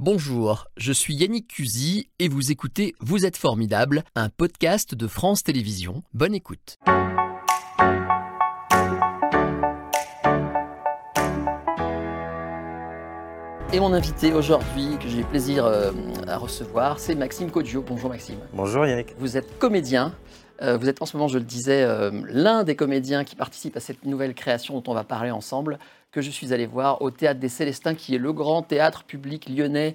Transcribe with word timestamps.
Bonjour, 0.00 0.68
je 0.76 0.92
suis 0.92 1.12
Yannick 1.16 1.48
Cusy 1.48 2.08
et 2.20 2.28
vous 2.28 2.52
écoutez 2.52 2.94
Vous 3.00 3.26
êtes 3.26 3.36
formidable, 3.36 4.04
un 4.14 4.28
podcast 4.28 4.94
de 4.94 5.08
France 5.08 5.42
Télévisions. 5.42 6.04
Bonne 6.14 6.36
écoute. 6.36 6.78
Et 13.72 13.80
mon 13.80 13.92
invité 13.92 14.32
aujourd'hui, 14.32 14.98
que 15.02 15.08
j'ai 15.08 15.24
plaisir 15.24 15.66
euh, 15.66 15.90
à 16.28 16.36
recevoir, 16.36 17.00
c'est 17.00 17.16
Maxime 17.16 17.50
Codio. 17.50 17.82
Bonjour 17.82 18.08
Maxime. 18.08 18.38
Bonjour 18.52 18.86
Yannick. 18.86 19.16
Vous 19.18 19.36
êtes 19.36 19.58
comédien. 19.58 20.14
Euh, 20.62 20.76
vous 20.76 20.88
êtes 20.88 21.02
en 21.02 21.06
ce 21.06 21.16
moment, 21.16 21.28
je 21.28 21.38
le 21.38 21.44
disais, 21.44 21.82
euh, 21.82 22.10
l'un 22.28 22.64
des 22.64 22.76
comédiens 22.76 23.24
qui 23.24 23.36
participe 23.36 23.76
à 23.76 23.80
cette 23.80 24.04
nouvelle 24.04 24.34
création 24.34 24.74
dont 24.74 24.90
on 24.90 24.94
va 24.94 25.04
parler 25.04 25.30
ensemble, 25.30 25.78
que 26.10 26.20
je 26.20 26.30
suis 26.30 26.52
allé 26.52 26.66
voir 26.66 27.02
au 27.02 27.10
Théâtre 27.10 27.38
des 27.38 27.48
Célestins, 27.48 27.94
qui 27.94 28.14
est 28.14 28.18
le 28.18 28.32
grand 28.32 28.62
théâtre 28.62 29.04
public 29.04 29.48
lyonnais, 29.48 29.94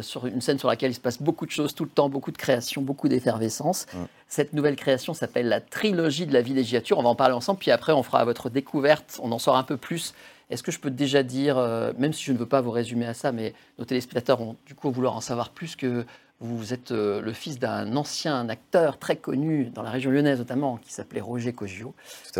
sur 0.00 0.26
une 0.26 0.40
scène 0.40 0.58
sur 0.58 0.68
laquelle 0.68 0.90
il 0.90 0.94
se 0.94 1.00
passe 1.00 1.22
beaucoup 1.22 1.46
de 1.46 1.50
choses 1.50 1.74
tout 1.74 1.84
le 1.84 1.90
temps, 1.90 2.08
beaucoup 2.08 2.32
de 2.32 2.36
créations, 2.36 2.82
beaucoup 2.82 3.08
d'effervescence. 3.08 3.86
Cette 4.28 4.52
nouvelle 4.52 4.76
création 4.76 5.14
s'appelle 5.14 5.48
la 5.48 5.60
trilogie 5.60 6.26
de 6.26 6.32
la 6.32 6.40
villégiature. 6.40 6.98
On 6.98 7.02
va 7.02 7.08
en 7.08 7.14
parler 7.14 7.34
ensemble, 7.34 7.60
puis 7.60 7.70
après 7.70 7.92
on 7.92 8.02
fera 8.02 8.24
votre 8.24 8.50
découverte, 8.50 9.20
on 9.22 9.30
en 9.30 9.38
saura 9.38 9.58
un 9.58 9.64
peu 9.64 9.76
plus 9.76 10.14
est-ce 10.48 10.62
que 10.62 10.70
je 10.70 10.78
peux 10.78 10.90
déjà 10.90 11.22
dire, 11.22 11.58
euh, 11.58 11.92
même 11.98 12.12
si 12.12 12.24
je 12.24 12.32
ne 12.32 12.38
veux 12.38 12.46
pas 12.46 12.60
vous 12.60 12.70
résumer 12.70 13.06
à 13.06 13.14
ça, 13.14 13.32
mais 13.32 13.52
nos 13.78 13.84
téléspectateurs 13.84 14.38
vont 14.38 14.56
du 14.64 14.74
coup 14.74 14.90
vouloir 14.90 15.16
en 15.16 15.20
savoir 15.20 15.50
plus 15.50 15.74
que 15.74 16.04
vous 16.40 16.74
êtes 16.74 16.92
euh, 16.92 17.22
le 17.22 17.32
fils 17.32 17.58
d'un 17.58 17.96
ancien 17.96 18.48
acteur 18.48 18.98
très 18.98 19.16
connu 19.16 19.70
dans 19.74 19.82
la 19.82 19.90
région 19.90 20.10
lyonnaise 20.10 20.38
notamment, 20.38 20.76
qui 20.76 20.92
s'appelait 20.92 21.20
Roger 21.20 21.52
Cogio, 21.52 21.94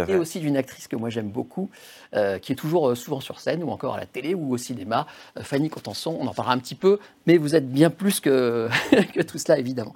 et 0.07 0.17
aussi 0.17 0.39
d'une 0.41 0.57
actrice 0.57 0.87
que 0.87 0.97
moi 0.97 1.09
j'aime 1.09 1.31
beaucoup, 1.31 1.71
euh, 2.15 2.39
qui 2.39 2.53
est 2.53 2.57
toujours 2.57 2.97
souvent 2.97 3.21
sur 3.21 3.41
scène 3.41 3.63
ou 3.63 3.71
encore 3.71 3.95
à 3.95 4.01
la 4.01 4.07
télé 4.07 4.35
ou 4.35 4.53
au 4.53 4.59
cinéma, 4.59 5.07
Fanny 5.41 5.71
Contenson. 5.71 6.17
On 6.21 6.27
en 6.27 6.35
parlera 6.35 6.55
un 6.55 6.59
petit 6.59 6.75
peu, 6.75 6.99
mais 7.27 7.39
vous 7.39 7.55
êtes 7.55 7.71
bien 7.71 7.89
plus 7.89 8.21
que, 8.21 8.69
que 9.15 9.23
tout 9.23 9.39
cela 9.39 9.59
évidemment. 9.59 9.95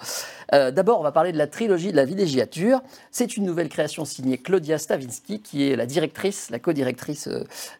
D'abord, 0.52 1.00
on 1.00 1.02
va 1.02 1.12
parler 1.12 1.32
de 1.32 1.38
la 1.38 1.46
trilogie 1.46 1.92
de 1.92 1.96
la 1.96 2.04
villégiature. 2.04 2.80
C'est 3.10 3.36
une 3.36 3.44
nouvelle 3.44 3.68
création 3.68 4.04
signée 4.04 4.38
Claudia 4.38 4.78
Stavinsky, 4.78 5.40
qui 5.40 5.68
est 5.68 5.76
la 5.76 5.86
directrice, 5.86 6.50
la 6.50 6.58
co-directrice 6.58 7.28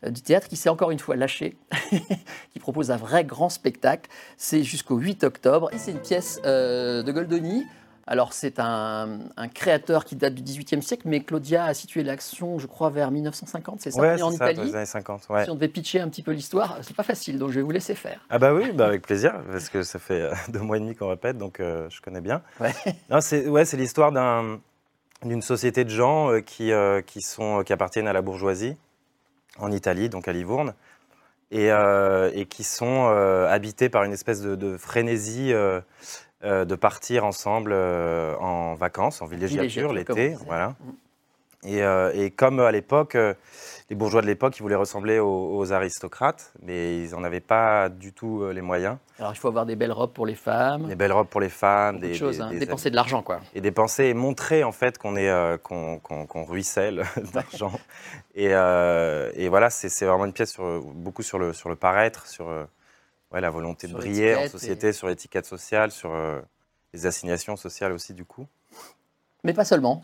du 0.06 0.20
théâtre 0.22 0.48
qui 0.48 0.56
s'est 0.56 0.68
encore 0.68 0.91
une 0.91 0.98
fois 0.98 1.16
lâché, 1.16 1.56
qui 2.52 2.58
propose 2.60 2.91
un 2.91 2.96
vrai 2.96 3.24
grand 3.24 3.48
spectacle. 3.48 4.08
C'est 4.36 4.62
jusqu'au 4.62 4.96
8 4.96 5.24
octobre 5.24 5.68
et 5.72 5.78
c'est 5.78 5.91
une 5.91 6.00
pièce 6.00 6.41
euh, 6.44 7.02
de 7.02 7.12
Goldoni. 7.12 7.66
Alors 8.11 8.33
c'est 8.33 8.58
un, 8.58 9.20
créateur 9.55 10.05
qui 10.05 10.16
date 10.16 10.34
du 10.34 10.42
XVIIIe 10.42 10.83
siècle, 10.83 11.05
mais 11.05 11.20
Claudia 11.20 11.64
a 11.64 11.75
situé 11.75 12.03
l'action, 12.03 12.58
je 12.58 12.66
crois, 12.66 12.91
vers 12.91 13.12
1950, 13.12 13.80
c'est 13.80 13.92
ça 13.92 14.00
ouais, 14.00 14.20
en 14.20 14.33
ça, 14.33 14.50
Italie. 14.50 14.69
les 14.69 14.75
années 14.75 14.84
50. 14.84 15.28
Ouais. 15.30 15.44
Si 15.44 15.50
on 15.50 15.55
devait 15.55 15.69
pitcher 15.69 16.00
un 16.00 16.08
petit 16.08 16.25
peu 16.25 16.33
l'histoire, 16.33 16.78
c'est 16.83 16.97
pas 16.97 17.05
facile, 17.05 17.38
donc 17.38 17.50
je 17.50 17.61
vais 17.61 17.62
vous 17.62 17.70
laisser 17.70 17.94
faire. 17.94 18.20
Ah 18.28 18.41
bah 18.41 18.53
oui, 18.53 18.72
bah 18.72 18.88
avec 18.88 19.03
plaisir, 19.03 19.41
parce 19.48 19.69
que 19.69 19.84
ça 19.84 20.00
fait 20.00 20.22
euh, 20.22 20.34
deux 20.48 20.58
mois 20.58 20.78
et 20.78 20.81
demi 20.81 20.97
qu'on 20.97 21.08
répète, 21.08 21.38
donc 21.38 21.61
euh, 21.61 21.88
je 21.88 22.00
connais 22.00 22.20
bien. 22.20 22.42
Ouais. 22.58 22.75
c'est 23.20 23.47
ouais, 23.47 23.62
l'histoire 23.75 24.11
d'une 25.22 25.42
société 25.42 25.84
de 25.84 25.91
gens 25.91 26.33
qui, 26.44 26.72
qui, 27.06 27.20
sont, 27.22 27.62
qui 27.62 27.72
appartiennent 27.72 28.08
à 28.08 28.12
la 28.12 28.22
bourgeoisie 28.22 28.77
en 29.58 29.70
Italie, 29.70 30.08
donc 30.08 30.27
à 30.27 30.33
Livourne, 30.33 30.75
et, 31.50 31.70
euh, 31.70 32.44
qui 32.44 32.64
sont 32.64 33.08
euh, 33.08 33.48
habités 33.48 33.88
par 33.88 34.05
une 34.05 34.12
espèce 34.12 34.41
de, 34.41 34.77
frénésie 34.77 35.53
euh, 35.53 35.81
de 36.42 36.74
partir 36.74 37.24
ensemble 37.24 37.72
en 37.72 38.74
vacances, 38.74 39.22
en 39.22 39.27
villégiature, 39.27 39.92
l'été. 39.92 40.36
Voilà. 40.47 40.74
Mm. 40.80 40.92
Et, 41.64 42.30
comme 42.30 42.60
à 42.60 42.72
l'époque, 42.72 43.16
les 43.91 43.97
bourgeois 43.97 44.22
de 44.22 44.27
l'époque, 44.27 44.56
ils 44.58 44.62
voulaient 44.62 44.77
ressembler 44.77 45.19
aux, 45.19 45.72
aristocrates, 45.72 46.52
mais 46.62 47.02
ils 47.02 47.10
n'en 47.10 47.22
avaient 47.22 47.41
pas 47.41 47.91
du 47.91 48.12
tout 48.12 48.48
les 48.50 48.62
moyens. 48.62 48.97
Alors 49.19 49.32
il 49.32 49.36
faut 49.36 49.48
avoir 49.48 49.66
des 49.66 49.77
belles 49.77 49.92
robes 49.92 50.12
pour 50.12 50.24
les 50.24 50.34
femmes. 50.34 50.86
Des 50.86 50.94
belles 50.94 51.12
robes 51.12 51.27
pour 51.27 51.41
les 51.41 51.50
femmes. 51.50 51.98
des, 51.98 52.14
choses, 52.14 52.41
hein. 52.41 52.50
dépenser 52.58 52.91
de 52.91 52.97
l'argent, 52.97 53.22
quoi. 53.22 53.41
Et 53.54 53.60
dépenser 53.60 54.04
et 54.04 54.14
montrer 54.14 54.64
en 54.64 54.72
fait 54.72 54.97
qu'on 54.97 55.16
est 55.16 55.31
qu'on 55.62 56.44
ruisselle 56.44 57.04
d'argent. 57.34 57.72
et, 58.34 58.47
et, 58.47 59.48
voilà, 59.48 59.69
c'est 59.69 60.06
vraiment 60.06 60.25
une 60.25 60.32
pièce 60.32 60.53
sur, 60.53 60.81
beaucoup 60.81 61.22
sur 61.22 61.38
le, 61.38 61.53
sur 61.53 61.69
le 61.69 61.76
paraître, 61.76 62.26
sur 62.26 62.47
ouais, 63.32 63.41
la 63.41 63.50
volonté 63.50 63.86
de 63.86 63.92
briller 63.92 64.36
en 64.36 64.48
société, 64.48 64.92
sur 64.92 65.08
l'étiquette 65.08 65.46
sociale, 65.46 65.91
sur 65.91 66.12
les 66.92 67.06
assignations 67.06 67.56
sociales 67.56 67.92
aussi 67.92 68.14
du 68.14 68.24
coup. 68.24 68.46
Mais 69.44 69.52
pas 69.52 69.64
seulement. 69.64 70.02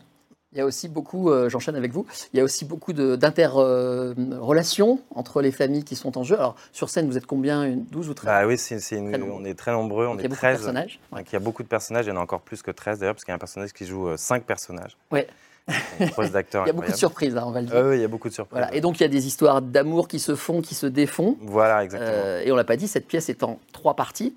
Il 0.53 0.57
y 0.57 0.61
a 0.61 0.65
aussi 0.65 0.87
beaucoup, 0.87 1.29
euh, 1.29 1.49
j'enchaîne 1.49 1.75
avec 1.75 1.91
vous, 1.91 2.05
il 2.31 2.37
y 2.37 2.39
a 2.39 2.43
aussi 2.43 2.63
beaucoup 2.63 2.93
d'interrelations 2.93 5.01
entre 5.13 5.41
les 5.41 5.51
familles 5.51 5.83
qui 5.83 5.97
sont 5.97 6.17
en 6.17 6.23
jeu. 6.23 6.35
Alors, 6.35 6.55
sur 6.71 6.89
scène, 6.89 7.05
vous 7.07 7.17
êtes 7.17 7.25
combien? 7.25 7.67
12 7.67 8.07
ou 8.07 8.13
13 8.13 8.25
bah 8.25 8.47
Oui, 8.47 8.57
c'est, 8.57 8.79
on 8.97 9.43
est 9.43 9.55
très 9.55 9.73
nombreux. 9.73 10.07
on 10.07 10.17
est 10.17 10.23
il 10.23 10.29
y 10.29 10.33
a 10.33 10.35
13. 10.35 10.37
Beaucoup 10.37 10.39
de 10.39 10.45
personnages. 10.73 11.01
il 11.11 11.33
y 11.33 11.35
a 11.35 11.39
beaucoup 11.39 11.63
de 11.63 11.67
personnages, 11.67 12.05
il 12.05 12.09
y 12.09 12.11
en 12.13 12.15
a 12.15 12.21
encore 12.21 12.39
plus 12.41 12.61
que 12.61 12.71
13 12.71 12.99
d'ailleurs, 12.99 13.15
parce 13.15 13.25
qu'il 13.25 13.33
y 13.33 13.33
a 13.33 13.35
un 13.35 13.39
personnage 13.39 13.73
qui 13.73 13.85
joue 13.85 14.15
5 14.15 14.41
euh, 14.41 14.45
personnages. 14.45 14.95
Oui. 15.11 15.23
Il 15.99 16.05
y 16.05 16.69
a 16.69 16.73
beaucoup 16.73 16.91
de 16.91 16.95
surprises, 16.95 17.35
hein, 17.35 17.43
on 17.45 17.51
va 17.51 17.61
le 17.61 17.67
dire. 17.67 17.85
oui, 17.85 17.97
il 17.97 18.01
y 18.01 18.05
a 18.05 18.07
beaucoup 18.07 18.29
de 18.29 18.33
surprises. 18.33 18.57
Voilà. 18.57 18.73
Et 18.73 18.81
donc, 18.81 18.99
il 18.99 19.03
y 19.03 19.05
a 19.05 19.09
des 19.09 19.27
histoires 19.27 19.61
d'amour 19.61 20.07
qui 20.07 20.19
se 20.19 20.35
font, 20.35 20.61
qui 20.61 20.75
se 20.75 20.87
défont. 20.87 21.37
Voilà, 21.41 21.83
exactement. 21.83 22.11
Euh, 22.13 22.43
et 22.43 22.51
on 22.51 22.55
l'a 22.55 22.63
pas 22.63 22.77
dit, 22.77 22.87
cette 22.87 23.07
pièce 23.07 23.29
est 23.29 23.43
en 23.43 23.59
trois 23.73 23.95
parties. 23.95 24.35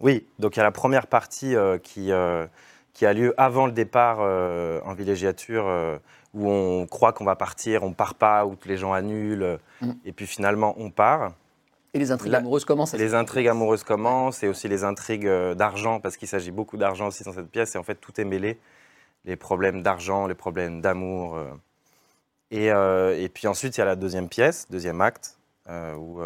Oui, 0.00 0.26
donc 0.38 0.56
il 0.56 0.58
y 0.58 0.60
a 0.60 0.64
la 0.64 0.72
première 0.72 1.06
partie 1.06 1.54
qui, 1.82 2.10
qui 2.94 3.06
a 3.06 3.12
lieu 3.12 3.34
avant 3.36 3.66
le 3.66 3.72
départ 3.72 4.20
en 4.20 4.94
villégiature 4.94 5.66
où 6.34 6.48
on 6.48 6.86
croit 6.86 7.12
qu'on 7.12 7.24
va 7.24 7.36
partir, 7.36 7.82
on 7.82 7.92
part 7.92 8.14
pas, 8.14 8.46
où 8.46 8.56
les 8.66 8.76
gens 8.76 8.92
annulent, 8.92 9.58
mm. 9.80 9.90
et 10.04 10.12
puis 10.12 10.26
finalement 10.26 10.74
on 10.78 10.90
part. 10.90 11.32
Et 11.92 11.98
les 11.98 12.12
intrigues 12.12 12.34
amoureuses 12.34 12.64
commencent 12.64 12.94
Les 12.94 13.14
intrigues 13.14 13.48
amoureuses 13.48 13.82
commencent, 13.82 14.42
et 14.42 14.48
aussi 14.48 14.68
les 14.68 14.84
intrigues 14.84 15.26
euh, 15.26 15.54
d'argent, 15.54 15.98
parce 15.98 16.16
qu'il 16.16 16.28
s'agit 16.28 16.52
beaucoup 16.52 16.76
d'argent 16.76 17.08
aussi 17.08 17.24
dans 17.24 17.32
cette 17.32 17.50
pièce, 17.50 17.74
et 17.74 17.78
en 17.78 17.82
fait 17.82 17.96
tout 17.96 18.20
est 18.20 18.24
mêlé. 18.24 18.58
Les 19.24 19.36
problèmes 19.36 19.82
d'argent, 19.82 20.26
les 20.26 20.34
problèmes 20.34 20.80
d'amour. 20.80 21.36
Euh. 21.36 21.52
Et, 22.50 22.72
euh, 22.72 23.20
et, 23.20 23.28
puis 23.28 23.46
ensuite, 23.46 23.76
il 23.76 23.80
y 23.80 23.82
a 23.82 23.86
la 23.86 23.96
deuxième 23.96 24.28
pièce, 24.28 24.66
deuxième 24.70 25.00
acte, 25.00 25.38
où, 25.68 26.20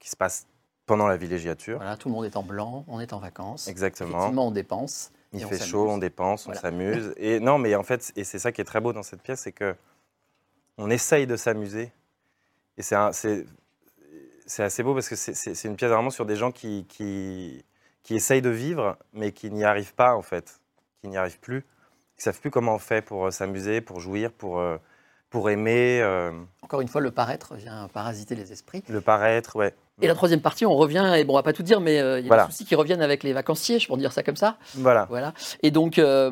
qui 0.00 0.10
se 0.10 0.16
passe 0.16 0.46
pendant 0.86 1.06
la 1.06 1.16
villégiature. 1.16 1.76
Voilà, 1.76 1.96
tout 1.96 2.08
le 2.08 2.14
monde 2.14 2.24
est 2.24 2.36
en 2.36 2.42
blanc, 2.42 2.84
on 2.88 3.00
est 3.00 3.12
en 3.12 3.18
vacances. 3.18 3.68
Exactement. 3.68 4.18
Effectivement, 4.18 4.48
on 4.48 4.50
dépense. 4.50 5.12
Il 5.32 5.44
fait 5.46 5.58
chaud, 5.58 5.88
on 5.88 5.98
dépense, 5.98 6.46
on 6.46 6.54
s'amuse. 6.54 7.12
Et 7.16 7.40
non, 7.40 7.58
mais 7.58 7.74
en 7.74 7.82
fait, 7.82 8.12
et 8.16 8.24
c'est 8.24 8.38
ça 8.38 8.52
qui 8.52 8.60
est 8.60 8.64
très 8.64 8.80
beau 8.80 8.92
dans 8.92 9.02
cette 9.02 9.22
pièce, 9.22 9.40
c'est 9.40 9.52
que 9.52 9.74
on 10.78 10.90
essaye 10.90 11.26
de 11.26 11.36
s'amuser. 11.36 11.92
Et 12.76 12.82
c'est 12.82 12.94
assez 12.96 14.82
beau 14.82 14.94
parce 14.94 15.08
que 15.08 15.16
c'est 15.16 15.64
une 15.64 15.76
pièce 15.76 15.90
vraiment 15.90 16.10
sur 16.10 16.26
des 16.26 16.36
gens 16.36 16.52
qui, 16.52 16.86
qui, 16.88 17.64
qui 18.02 18.14
essayent 18.14 18.42
de 18.42 18.50
vivre, 18.50 18.96
mais 19.12 19.32
qui 19.32 19.50
n'y 19.50 19.64
arrivent 19.64 19.94
pas 19.94 20.14
en 20.14 20.22
fait, 20.22 20.60
qui 21.00 21.08
n'y 21.08 21.16
arrivent 21.16 21.40
plus, 21.40 21.64
qui 22.16 22.22
savent 22.22 22.40
plus 22.40 22.50
comment 22.50 22.74
on 22.74 22.78
fait 22.78 23.02
pour 23.02 23.26
euh, 23.26 23.30
s'amuser, 23.30 23.80
pour 23.80 24.00
jouir, 24.00 24.32
pour 24.32 24.58
euh, 24.58 24.78
pour 25.34 25.50
aimer. 25.50 26.00
Euh, 26.00 26.30
Encore 26.62 26.80
une 26.80 26.86
fois, 26.86 27.00
le 27.00 27.10
paraître 27.10 27.56
vient 27.56 27.88
parasiter 27.92 28.36
les 28.36 28.52
esprits. 28.52 28.84
Le 28.88 29.00
paraître, 29.00 29.56
ouais. 29.56 29.74
Et 30.00 30.06
la 30.06 30.14
troisième 30.14 30.40
partie, 30.40 30.64
on 30.64 30.76
revient, 30.76 31.12
et 31.16 31.24
bon, 31.24 31.32
on 31.32 31.36
va 31.36 31.42
pas 31.42 31.52
tout 31.52 31.64
dire, 31.64 31.80
mais 31.80 31.98
euh, 31.98 32.20
il 32.20 32.26
y 32.26 32.32
a 32.32 32.36
des 32.36 32.52
soucis 32.52 32.64
qui 32.64 32.76
reviennent 32.76 33.02
avec 33.02 33.24
les 33.24 33.32
vacanciers, 33.32 33.80
je 33.80 33.88
pour 33.88 33.96
dire 33.96 34.12
ça 34.12 34.22
comme 34.22 34.36
ça. 34.36 34.58
Voilà. 34.76 35.06
voilà. 35.10 35.34
Et 35.64 35.72
donc, 35.72 35.98
euh, 35.98 36.30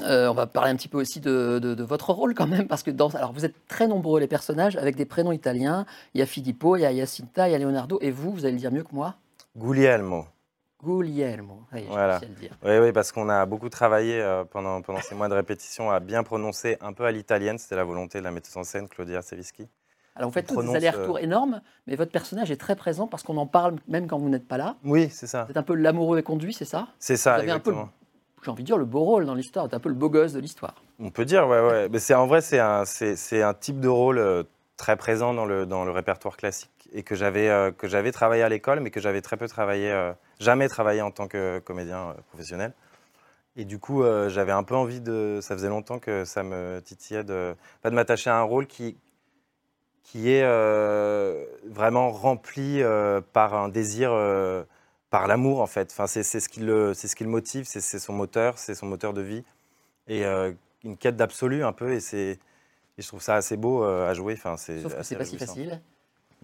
on 0.00 0.34
va 0.34 0.46
parler 0.46 0.70
un 0.70 0.76
petit 0.76 0.86
peu 0.86 0.98
aussi 0.98 1.18
de, 1.18 1.82
votre 1.82 2.12
rôle 2.12 2.34
quand 2.34 2.46
même, 2.46 2.68
parce 2.68 2.84
que 2.84 2.92
dans, 2.92 3.08
alors 3.10 3.32
vous 3.32 3.44
êtes 3.44 3.56
très 3.66 3.88
nombreux 3.88 4.20
les 4.20 4.28
personnages 4.28 4.76
avec 4.76 4.94
des 4.94 5.04
prénoms 5.04 5.32
italiens. 5.32 5.84
Il 6.14 6.20
y 6.20 6.22
a 6.22 6.26
Filippo, 6.26 6.76
il 6.76 6.82
y 6.82 6.86
a 6.86 6.94
Jacinta, 6.94 7.48
il 7.48 7.52
y 7.52 7.54
a 7.56 7.58
Leonardo, 7.58 7.98
et 8.02 8.12
vous, 8.12 8.30
vous 8.30 8.44
allez 8.44 8.54
le 8.54 8.60
dire 8.60 8.70
mieux 8.70 8.84
que 8.84 8.94
moi 8.94 9.16
Guglielmo. 9.56 10.26
Guglielmo. 10.84 11.62
voilà. 11.88 12.20
Oui, 12.64 12.78
oui, 12.78 12.92
parce 12.92 13.10
qu'on 13.12 13.28
a 13.28 13.46
beaucoup 13.46 13.68
travaillé 13.68 14.20
euh, 14.20 14.44
pendant, 14.44 14.82
pendant 14.82 15.00
ces 15.00 15.14
mois 15.14 15.28
de 15.28 15.34
répétition 15.34 15.90
à 15.90 16.00
bien 16.00 16.22
prononcer 16.22 16.76
un 16.80 16.92
peu 16.92 17.04
à 17.04 17.10
l'italienne. 17.10 17.58
C'était 17.58 17.76
la 17.76 17.84
volonté 17.84 18.18
de 18.18 18.24
la 18.24 18.30
metteuse 18.30 18.56
en 18.56 18.64
scène, 18.64 18.88
Claudia 18.88 19.22
Savischi. 19.22 19.68
Alors 20.16 20.30
vous 20.30 20.34
faites 20.34 20.46
tous 20.46 20.62
des 20.62 20.76
allers-retours 20.76 21.16
euh, 21.16 21.22
énormes, 21.22 21.60
mais 21.86 21.96
votre 21.96 22.12
personnage 22.12 22.50
est 22.50 22.56
très 22.56 22.76
présent 22.76 23.08
parce 23.08 23.24
qu'on 23.24 23.36
en 23.36 23.46
parle 23.46 23.76
même 23.88 24.06
quand 24.06 24.18
vous 24.18 24.28
n'êtes 24.28 24.46
pas 24.46 24.58
là. 24.58 24.76
Oui, 24.84 25.08
c'est 25.10 25.26
ça. 25.26 25.46
C'est 25.48 25.56
un 25.56 25.64
peu 25.64 25.74
l'amoureux 25.74 26.18
et 26.18 26.22
conduit, 26.22 26.52
c'est 26.52 26.64
ça? 26.64 26.86
C'est 27.00 27.16
ça, 27.16 27.40
exactement. 27.42 27.88
J'ai 28.44 28.50
envie 28.50 28.62
de 28.62 28.66
dire 28.66 28.78
le 28.78 28.84
beau 28.84 29.00
rôle 29.00 29.24
dans 29.24 29.34
l'histoire, 29.34 29.66
c'est 29.68 29.74
un 29.74 29.80
peu 29.80 29.88
le 29.88 29.94
beau 29.94 30.10
gosse 30.10 30.34
de 30.34 30.38
l'histoire. 30.38 30.74
On 31.00 31.10
peut 31.10 31.24
dire, 31.24 31.48
ouais, 31.48 31.60
ouais. 31.60 31.88
Mais 31.88 31.98
c'est 31.98 32.14
en 32.14 32.26
vrai, 32.26 32.42
c'est 32.42 32.58
un, 32.60 32.84
c'est, 32.84 33.42
un 33.42 33.54
type 33.54 33.80
de 33.80 33.88
rôle 33.88 34.18
euh, 34.18 34.44
très 34.76 34.96
présent 34.96 35.32
dans 35.32 35.46
le, 35.46 35.66
dans 35.66 35.84
le 35.84 35.90
répertoire 35.90 36.36
classique 36.36 36.70
et 36.94 37.02
que 37.02 37.14
j'avais, 37.14 37.72
que 37.76 37.88
j'avais 37.88 38.12
travaillé 38.12 38.42
à 38.42 38.48
l'école, 38.48 38.80
mais 38.80 38.90
que 38.90 39.00
j'avais 39.00 39.20
très 39.20 39.36
peu 39.36 39.48
travaillé 39.48 39.92
jamais 40.40 40.68
travaillé 40.68 41.02
en 41.02 41.10
tant 41.10 41.28
que 41.28 41.58
comédien 41.60 42.10
euh, 42.10 42.14
professionnel. 42.28 42.72
Et 43.56 43.64
du 43.64 43.78
coup, 43.78 44.02
euh, 44.02 44.28
j'avais 44.28 44.52
un 44.52 44.64
peu 44.64 44.74
envie 44.74 45.00
de. 45.00 45.38
Ça 45.42 45.54
faisait 45.54 45.68
longtemps 45.68 45.98
que 45.98 46.24
ça 46.24 46.42
me 46.42 46.80
titillait 46.84 47.24
de, 47.24 47.54
pas 47.82 47.90
de 47.90 47.94
m'attacher 47.94 48.30
à 48.30 48.36
un 48.36 48.42
rôle 48.42 48.66
qui, 48.66 48.96
qui 50.02 50.30
est 50.30 50.42
euh, 50.42 51.44
vraiment 51.64 52.10
rempli 52.10 52.82
par 53.32 53.54
un 53.54 53.68
désir, 53.68 54.10
par 55.10 55.28
l'amour 55.28 55.60
en 55.60 55.66
fait. 55.66 55.92
Enfin, 55.92 56.06
c'est 56.08 56.22
ce 56.24 56.48
qui 56.48 56.60
le, 56.60 56.94
c'est 56.94 57.06
ce 57.06 57.14
qui 57.14 57.24
le 57.24 57.30
motive, 57.30 57.64
c'est 57.66 57.80
son 57.80 58.12
moteur, 58.12 58.58
c'est 58.58 58.74
son 58.74 58.86
moteur 58.86 59.12
de 59.12 59.22
vie 59.22 59.44
et 60.08 60.24
une 60.24 60.96
quête 60.96 61.16
d'absolu 61.16 61.62
un 61.62 61.72
peu. 61.72 61.92
Et 61.92 62.00
c'est, 62.00 62.40
je 62.98 63.06
trouve 63.06 63.22
ça 63.22 63.36
assez 63.36 63.56
beau 63.56 63.84
à 63.84 64.12
jouer. 64.14 64.34
Enfin, 64.36 64.56
c'est. 64.56 64.80
Sauf 64.80 64.96
que 64.96 65.02
c'est 65.04 65.16
pas 65.16 65.24
si 65.24 65.38
facile. 65.38 65.80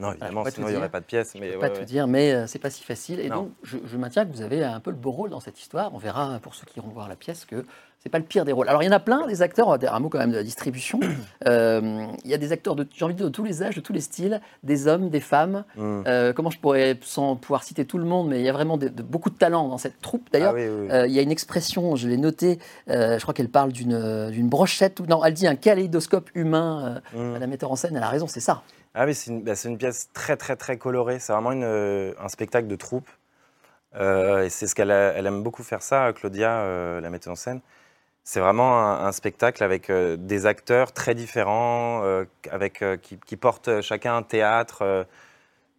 Non, 0.00 0.12
évidemment, 0.12 0.44
sinon 0.50 0.68
il 0.68 0.72
n'y 0.72 0.76
aurait 0.76 0.88
pas 0.88 1.00
de 1.00 1.04
pièce. 1.04 1.34
Mais, 1.38 1.48
je 1.48 1.52
peux 1.54 1.60
pas 1.60 1.70
te 1.70 1.84
dire, 1.84 2.06
mais 2.06 2.32
euh, 2.32 2.46
c'est 2.46 2.58
pas 2.58 2.70
si 2.70 2.82
facile. 2.82 3.20
Et 3.20 3.28
donc, 3.28 3.50
je, 3.62 3.78
je, 3.84 3.96
maintiens 3.96 4.24
que 4.24 4.32
vous 4.32 4.42
avez 4.42 4.64
un 4.64 4.80
peu 4.80 4.90
le 4.90 4.96
beau 4.96 5.10
rôle 5.10 5.30
dans 5.30 5.40
cette 5.40 5.60
histoire. 5.60 5.94
On 5.94 5.98
verra 5.98 6.38
pour 6.40 6.54
ceux 6.54 6.64
qui 6.66 6.78
iront 6.78 6.88
voir 6.88 7.08
la 7.08 7.16
pièce 7.16 7.44
que 7.44 7.64
c'est 8.02 8.08
pas 8.08 8.18
le 8.18 8.24
pire 8.24 8.46
des 8.46 8.52
rôles. 8.52 8.68
Alors 8.68 8.82
il 8.82 8.86
y 8.86 8.88
en 8.88 8.92
a 8.92 9.00
plein, 9.00 9.26
des 9.26 9.42
acteurs, 9.42 9.68
un 9.70 10.00
mot 10.00 10.08
quand 10.08 10.18
même 10.18 10.30
de 10.30 10.36
la 10.36 10.42
distribution. 10.42 11.00
Euh, 11.46 12.06
il 12.24 12.30
y 12.30 12.34
a 12.34 12.38
des 12.38 12.52
acteurs, 12.52 12.76
de, 12.76 12.86
j'ai 12.94 13.04
envie 13.04 13.14
de 13.14 13.18
dire, 13.18 13.26
de 13.26 13.32
tous 13.32 13.44
les 13.44 13.62
âges, 13.62 13.74
de 13.74 13.80
tous 13.80 13.92
les 13.92 14.00
styles, 14.00 14.40
des 14.62 14.86
hommes, 14.86 15.08
des 15.08 15.20
femmes. 15.20 15.64
Mm. 15.76 16.02
Euh, 16.06 16.32
comment 16.32 16.50
je 16.50 16.58
pourrais, 16.58 16.98
sans 17.02 17.36
pouvoir 17.36 17.62
citer 17.62 17.84
tout 17.86 17.96
le 17.98 18.04
monde, 18.04 18.28
mais 18.28 18.40
il 18.40 18.44
y 18.44 18.48
a 18.48 18.52
vraiment 18.52 18.76
de, 18.76 18.88
beaucoup 18.88 19.30
de 19.30 19.36
talent 19.36 19.68
dans 19.68 19.78
cette 19.78 20.00
troupe. 20.00 20.28
D'ailleurs, 20.32 20.54
ah 20.54 20.60
euh, 20.60 21.06
il 21.06 21.12
y 21.12 21.18
a 21.18 21.22
une 21.22 21.30
expression, 21.30 21.96
je 21.96 22.08
l'ai 22.08 22.18
notée, 22.18 22.58
je 22.88 23.20
crois 23.20 23.32
qu'elle 23.32 23.48
parle 23.48 23.72
d'une, 23.72 24.30
d'une 24.30 24.48
brochette, 24.48 25.00
ou 25.00 25.06
non, 25.06 25.24
elle 25.24 25.34
dit 25.34 25.46
un 25.46 25.56
kaléidoscope 25.56 26.30
humain. 26.34 27.00
Mm. 27.14 27.36
La 27.38 27.46
metteur 27.46 27.72
en 27.72 27.76
scène, 27.76 27.96
elle 27.96 28.02
a 28.02 28.08
raison, 28.08 28.26
c'est 28.26 28.40
ça. 28.40 28.62
Ah 28.94 29.04
oui, 29.06 29.14
c'est 29.14 29.30
une, 29.30 29.42
bah, 29.42 29.54
une, 29.64 29.78
pièce 29.78 30.10
très 30.12 30.36
très 30.36 30.56
très 30.56 30.76
colorée. 30.78 31.18
C'est 31.18 31.32
vraiment 31.32 31.52
une, 31.52 31.64
un 32.18 32.28
spectacle 32.28 32.66
de 32.68 32.76
troupe. 32.76 33.08
et 33.94 34.48
c'est 34.50 34.66
ce 34.66 34.74
qu'elle 34.74 34.90
elle 34.90 35.26
aime 35.26 35.42
beaucoup 35.42 35.62
faire 35.62 35.82
ça, 35.82 36.12
Claudia, 36.12 37.00
la 37.00 37.10
metteur 37.10 37.32
en 37.32 37.36
scène. 37.36 37.60
C'est 38.22 38.40
vraiment 38.40 38.78
un, 38.80 39.12
spectacle 39.12 39.64
avec 39.64 39.90
euh, 39.90 40.16
des 40.16 40.46
acteurs 40.46 40.92
très 40.92 41.14
différents, 41.14 42.02
euh, 42.04 42.24
avec, 42.50 42.82
euh, 42.82 42.96
qui, 42.96 43.36
portent 43.36 43.80
chacun 43.80 44.16
un 44.16 44.22
théâtre, 44.22 45.06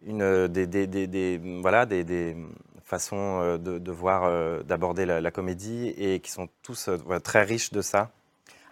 une, 0.04 0.48
des, 0.48 0.66
des, 0.66 0.86
des, 0.86 1.40
voilà, 1.62 1.86
des, 1.86 2.36
façons 2.84 3.56
de, 3.56 3.90
voir, 3.90 4.64
d'aborder 4.64 5.06
la, 5.06 5.30
comédie 5.30 5.94
et 5.96 6.20
qui 6.20 6.30
sont 6.30 6.48
tous 6.62 6.90
très 7.24 7.42
riches 7.42 7.72
de 7.72 7.80
ça. 7.80 8.10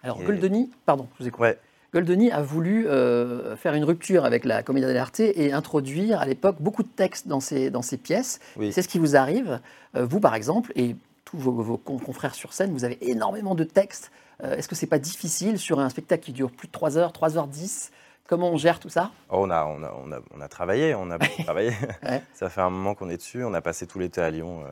Alors, 0.03 0.21
Goldoni, 0.21 0.69
pardon, 0.85 1.07
je 1.17 1.23
vous 1.23 1.27
écoute. 1.29 1.57
Goldoni 1.93 2.31
a 2.31 2.41
voulu 2.41 2.87
faire 3.57 3.73
une 3.73 3.83
rupture 3.83 4.23
avec 4.23 4.45
la 4.45 4.63
comédie 4.63 4.85
dell'arte 4.85 5.19
et 5.19 5.51
introduire 5.51 6.21
à 6.21 6.25
l'époque 6.25 6.55
beaucoup 6.59 6.83
de 6.83 6.87
textes 6.87 7.27
dans 7.27 7.41
ses, 7.41 7.69
dans 7.69 7.81
ses 7.81 7.97
pièces. 7.97 8.39
C'est 8.71 8.81
ce 8.81 8.87
qui 8.87 8.97
vous 8.97 9.17
arrive, 9.17 9.59
vous 9.93 10.21
par 10.21 10.35
exemple, 10.35 10.71
et 10.75 10.95
vos, 11.33 11.77
confrères 11.77 12.35
sur 12.35 12.53
scène, 12.53 12.71
vous 12.71 12.83
avez 12.83 12.97
énormément 13.09 13.55
de 13.55 13.63
textes. 13.63 14.11
Euh, 14.43 14.55
est-ce 14.55 14.67
que 14.67 14.75
c'est 14.75 14.87
pas 14.87 14.99
difficile 14.99 15.59
sur 15.59 15.79
un 15.79 15.89
spectacle 15.89 16.23
qui 16.23 16.33
dure 16.33 16.51
plus 16.51 16.67
de 16.67 16.71
3 16.71 16.97
heures, 16.97 17.13
3 17.13 17.37
heures 17.37 17.47
10 17.47 17.91
Comment 18.27 18.51
on 18.51 18.57
gère 18.57 18.79
tout 18.79 18.89
ça? 18.89 19.11
Oh, 19.29 19.39
on, 19.41 19.49
a, 19.49 19.65
on, 19.65 19.83
a, 19.83 19.93
on, 20.03 20.11
a, 20.11 20.19
on, 20.33 20.41
a, 20.41 20.47
travaillé, 20.47 20.95
on 20.95 21.11
a 21.11 21.19
travaillé. 21.43 21.73
ça 22.33 22.49
fait 22.49 22.61
un 22.61 22.69
moment 22.69 22.95
qu'on 22.95 23.09
est 23.09 23.17
dessus. 23.17 23.43
On 23.43 23.53
a 23.53 23.61
passé 23.61 23.87
tout 23.87 23.99
l'été 23.99 24.21
à 24.21 24.31
Lyon 24.31 24.63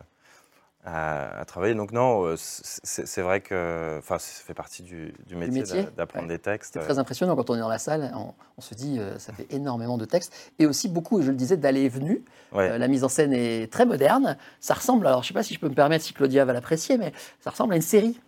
euh, 0.90 1.42
à, 1.42 1.46
travailler. 1.46 1.76
Donc 1.76 1.92
non, 1.92 2.26
euh, 2.26 2.36
c'est 2.38 3.22
vrai 3.22 3.42
que 3.42 4.00
ça 4.02 4.18
fait 4.20 4.54
partie 4.54 4.84
du, 4.84 5.14
métier, 5.36 5.88
d'apprendre 5.96 6.28
des 6.28 6.40
textes. 6.40 6.74
C'est 6.74 6.80
très 6.80 7.00
impressionnant 7.00 7.36
quand 7.36 7.50
on 7.50 7.56
est 7.56 7.60
dans 7.60 7.70
la 7.70 7.80
salle. 7.80 8.12
On, 8.16 8.62
se 8.62 8.74
dit, 8.76 9.00
ça 9.20 9.32
fait 9.32 9.48
énormément 9.52 9.98
de 9.98 10.06
textes. 10.06 10.34
Et 10.60 10.66
aussi 10.66 10.90
beaucoup, 10.90 11.22
je 11.22 11.30
le 11.30 11.38
disais, 11.38 11.56
d'aller 11.58 11.82
et 11.82 11.90
venue. 11.90 12.24
la 12.54 12.88
mise 12.88 13.04
en 13.04 13.10
scène 13.10 13.34
est 13.34 13.72
très 13.72 13.86
moderne. 13.86 14.38
Ça 14.60 14.74
ressemble, 14.74 15.08
alors 15.08 15.24
je 15.24 15.28
ne 15.28 15.30
sais 15.30 15.34
pas 15.34 15.44
si 15.44 15.54
je 15.54 15.60
peux 15.60 15.70
me 15.70 15.76
permettre, 15.76 16.04
si 16.04 16.14
Claudia 16.14 16.44
va 16.46 16.54
l'apprécier, 16.54 16.98
mais 16.98 17.14
ça 17.40 17.52
ressemble 17.52 17.74
à 17.74 17.76
une 17.78 17.82
série. 17.82 18.20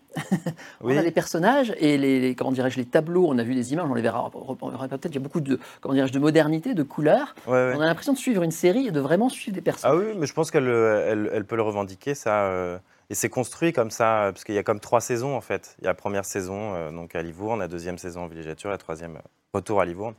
On 0.81 0.97
a 0.97 1.01
des 1.01 1.11
personnages 1.11 1.73
et 1.77 1.97
les, 1.97 2.35
comment 2.35 2.51
dirais-je 2.51 2.77
les 2.77 2.85
tableaux. 2.85 3.27
On 3.27 3.37
a 3.37 3.43
vu 3.43 3.55
des 3.55 3.73
images, 3.73 3.85
on 3.89 3.93
les 3.93 4.01
verra 4.01 4.29
peut-être. 4.29 5.05
Il 5.05 5.15
y 5.15 5.17
a 5.17 5.21
beaucoup 5.21 5.41
de 5.41 5.59
comment 5.79 5.93
dirais-je 5.93 6.13
de 6.13 6.19
modernité, 6.19 6.73
de 6.73 6.83
couleurs. 6.83 7.35
On 7.47 7.53
a 7.53 7.85
l'impression 7.85 8.13
de 8.13 8.17
suivre 8.17 8.43
une 8.43 8.51
série 8.51 8.87
et 8.87 8.91
de 8.91 8.99
vraiment 8.99 9.29
suivre 9.29 9.55
des 9.55 9.61
personnages. 9.61 9.97
Ah 9.97 10.05
oui, 10.05 10.13
mais 10.17 10.25
je 10.25 10.33
pense 10.33 10.51
qu'elle 10.51 10.67
elle, 10.67 11.45
peut 11.45 11.55
le 11.55 11.61
revendiquer 11.61 12.15
ça. 12.15 12.45
Euh, 12.45 12.77
et 13.09 13.15
c'est 13.15 13.29
construit 13.29 13.73
comme 13.73 13.91
ça 13.91 14.29
parce 14.31 14.45
qu'il 14.45 14.55
y 14.55 14.57
a 14.57 14.63
comme 14.63 14.79
trois 14.79 15.01
saisons 15.01 15.35
en 15.35 15.41
fait. 15.41 15.75
Il 15.79 15.83
y 15.83 15.87
a 15.87 15.89
la 15.89 15.95
première 15.95 16.25
saison 16.25 16.75
euh, 16.75 16.91
donc 16.91 17.15
à 17.15 17.21
Livourne, 17.21 17.59
la 17.59 17.67
deuxième 17.67 17.97
saison 17.97 18.21
en 18.21 18.27
villégiature, 18.27 18.69
la 18.69 18.77
troisième 18.77 19.17
euh, 19.17 19.53
retour 19.53 19.81
à 19.81 19.85
Livourne. 19.85 20.15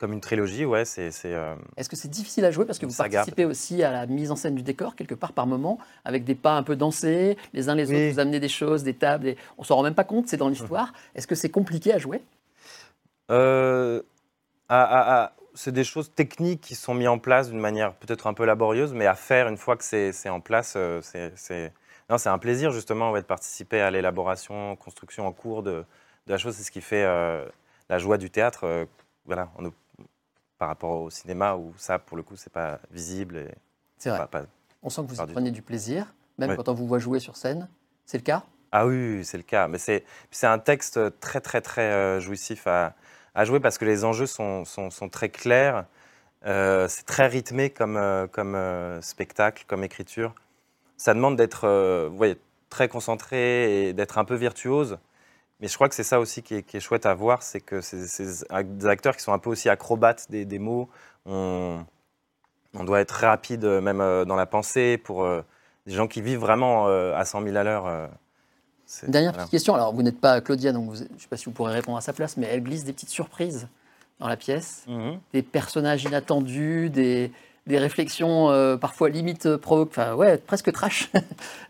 Comme 0.00 0.14
une 0.14 0.22
trilogie, 0.22 0.64
ouais. 0.64 0.86
C'est. 0.86 1.10
Euh, 1.26 1.54
Est-ce 1.76 1.90
que 1.90 1.94
c'est 1.94 2.08
difficile 2.08 2.46
à 2.46 2.50
jouer 2.50 2.64
parce 2.64 2.78
que 2.78 2.86
vous 2.86 2.96
participez 2.96 3.44
aussi 3.44 3.82
à 3.82 3.92
la 3.92 4.06
mise 4.06 4.30
en 4.30 4.36
scène 4.36 4.54
du 4.54 4.62
décor 4.62 4.96
quelque 4.96 5.14
part 5.14 5.34
par 5.34 5.46
moment, 5.46 5.78
avec 6.06 6.24
des 6.24 6.34
pas 6.34 6.56
un 6.56 6.62
peu 6.62 6.74
dansés, 6.74 7.36
les 7.52 7.68
uns 7.68 7.74
les 7.74 7.92
autres, 7.92 8.12
vous 8.14 8.18
amenez 8.18 8.40
des 8.40 8.48
choses, 8.48 8.82
des 8.82 8.94
tables, 8.94 9.28
et 9.28 9.36
on 9.58 9.62
s'en 9.62 9.76
rend 9.76 9.82
même 9.82 9.94
pas 9.94 10.04
compte, 10.04 10.26
c'est 10.26 10.38
dans 10.38 10.48
l'histoire. 10.48 10.94
Est-ce 11.14 11.26
que 11.26 11.34
c'est 11.34 11.50
compliqué 11.50 11.92
à 11.92 11.98
jouer? 11.98 12.22
Euh, 13.30 14.00
C'est 15.54 15.72
des 15.72 15.84
choses 15.84 16.10
techniques 16.14 16.62
qui 16.62 16.74
sont 16.74 16.94
mises 16.94 17.08
en 17.08 17.18
place 17.18 17.50
d'une 17.50 17.60
manière 17.60 17.92
peut-être 17.94 18.26
un 18.26 18.32
peu 18.32 18.46
laborieuse, 18.46 18.94
mais 18.94 19.06
à 19.06 19.14
faire 19.14 19.48
une 19.48 19.58
fois 19.58 19.76
que 19.76 19.84
c'est 19.84 20.28
en 20.30 20.40
place, 20.40 20.74
euh, 20.76 21.00
c'est 21.02 21.32
c'est 21.36 22.28
un 22.28 22.38
plaisir 22.38 22.72
justement 22.72 23.12
de 23.14 23.20
participer 23.20 23.80
à 23.82 23.90
l'élaboration, 23.90 24.76
construction 24.76 25.26
en 25.26 25.32
cours 25.32 25.62
de, 25.62 25.84
de 26.26 26.32
la 26.32 26.38
chose. 26.38 26.54
C'est 26.54 26.62
ce 26.62 26.70
qui 26.70 26.80
fait 26.80 27.04
la 27.04 27.98
joie 27.98 28.16
du 28.16 28.30
théâtre. 28.30 28.86
voilà, 29.26 29.50
on, 29.58 29.70
par 30.60 30.68
rapport 30.68 31.00
au 31.00 31.08
cinéma 31.08 31.56
où 31.56 31.72
ça, 31.78 31.98
pour 31.98 32.18
le 32.18 32.22
coup, 32.22 32.36
c'est 32.36 32.52
pas 32.52 32.80
visible. 32.90 33.48
C'est 33.96 34.10
vrai. 34.10 34.28
on 34.82 34.90
sent 34.90 35.00
que 35.02 35.06
vous 35.06 35.22
y 35.22 35.32
prenez 35.32 35.50
du 35.50 35.62
plaisir, 35.62 36.12
même 36.36 36.54
quand 36.54 36.68
on 36.68 36.74
vous 36.74 36.86
voit 36.86 36.98
jouer 36.98 37.18
sur 37.18 37.34
scène. 37.34 37.66
C'est 38.04 38.18
le 38.18 38.22
cas? 38.22 38.44
Ah 38.70 38.86
oui, 38.86 39.24
c'est 39.24 39.38
le 39.38 39.42
cas. 39.42 39.68
Mais 39.68 39.78
c'est 39.78 40.04
un 40.42 40.58
texte 40.58 41.18
très, 41.18 41.40
très, 41.40 41.62
très 41.62 41.90
euh, 41.90 42.20
jouissif 42.20 42.66
à, 42.66 42.94
à, 43.34 43.46
jouer 43.46 43.58
parce 43.58 43.78
que 43.78 43.86
les 43.86 44.04
enjeux 44.04 44.26
sont, 44.26 44.66
sont, 44.66 44.90
sont 44.90 45.08
très 45.08 45.30
clairs. 45.30 45.86
Euh, 46.44 46.88
c'est 46.88 47.06
très 47.06 47.26
rythmé 47.26 47.70
comme, 47.70 47.96
euh, 47.96 48.26
comme 48.26 48.54
spectacle, 49.00 49.64
comme 49.66 49.82
écriture. 49.82 50.34
Ça 50.98 51.14
demande 51.14 51.36
d'être 51.36 52.10
très 52.68 52.88
concentré 52.88 53.88
et 53.88 53.92
d'être 53.94 54.18
un 54.18 54.26
peu 54.26 54.34
virtuose. 54.34 54.98
Mais 55.60 55.68
je 55.68 55.74
crois 55.74 55.88
que 55.88 55.94
c'est 55.94 56.04
ça 56.04 56.20
aussi 56.20 56.42
qui 56.42 56.54
est, 56.54 56.80
chouette 56.80 57.06
à 57.06 57.14
voir, 57.14 57.42
c'est 57.42 57.60
que 57.60 57.80
des 58.62 58.86
acteurs 58.86 59.16
qui 59.16 59.22
sont 59.22 59.32
un 59.32 59.38
peu 59.38 59.50
aussi 59.50 59.68
acrobates 59.68 60.30
des, 60.30 60.58
mots. 60.58 60.88
On, 61.26 61.84
doit 62.72 63.00
être 63.00 63.10
rapide 63.10 63.64
euh, 63.64 63.80
même 63.80 64.00
euh, 64.00 64.24
dans 64.24 64.36
la 64.36 64.46
pensée 64.46 64.96
pour 64.96 65.24
euh, 65.24 65.42
des 65.86 65.92
gens 65.92 66.06
qui 66.06 66.22
vivent 66.22 66.38
vraiment 66.38 66.86
à 66.86 67.24
100 67.24 67.42
000 67.42 67.56
à 67.56 67.64
l'heure. 67.64 68.10
Dernière 69.06 69.32
petite 69.32 69.50
question. 69.50 69.74
Alors, 69.74 69.92
vous 69.92 70.02
n'êtes 70.02 70.20
pas 70.20 70.40
Claudia, 70.40 70.72
donc 70.72 70.94
je 70.94 71.02
ne 71.02 71.18
sais 71.18 71.28
pas 71.28 71.36
si 71.36 71.46
vous 71.46 71.50
pourrez 71.52 71.72
répondre 71.72 71.98
à 71.98 72.00
sa 72.00 72.12
place, 72.12 72.36
mais 72.36 72.46
elle 72.46 72.62
glisse 72.62 72.84
des 72.84 72.92
petites 72.92 73.10
surprises 73.10 73.68
dans 74.18 74.28
la 74.28 74.36
pièce, 74.36 74.84
mhm. 74.86 75.18
des 75.32 75.42
personnages 75.42 76.04
inattendus, 76.04 76.90
des, 76.90 77.32
des 77.70 77.78
réflexions 77.78 78.50
euh, 78.50 78.76
parfois 78.76 79.08
limite 79.08 79.46
euh, 79.46 79.58
provoque, 79.58 79.88
enfin 79.90 80.14
ouais, 80.14 80.36
presque 80.36 80.70
trash. 80.72 81.10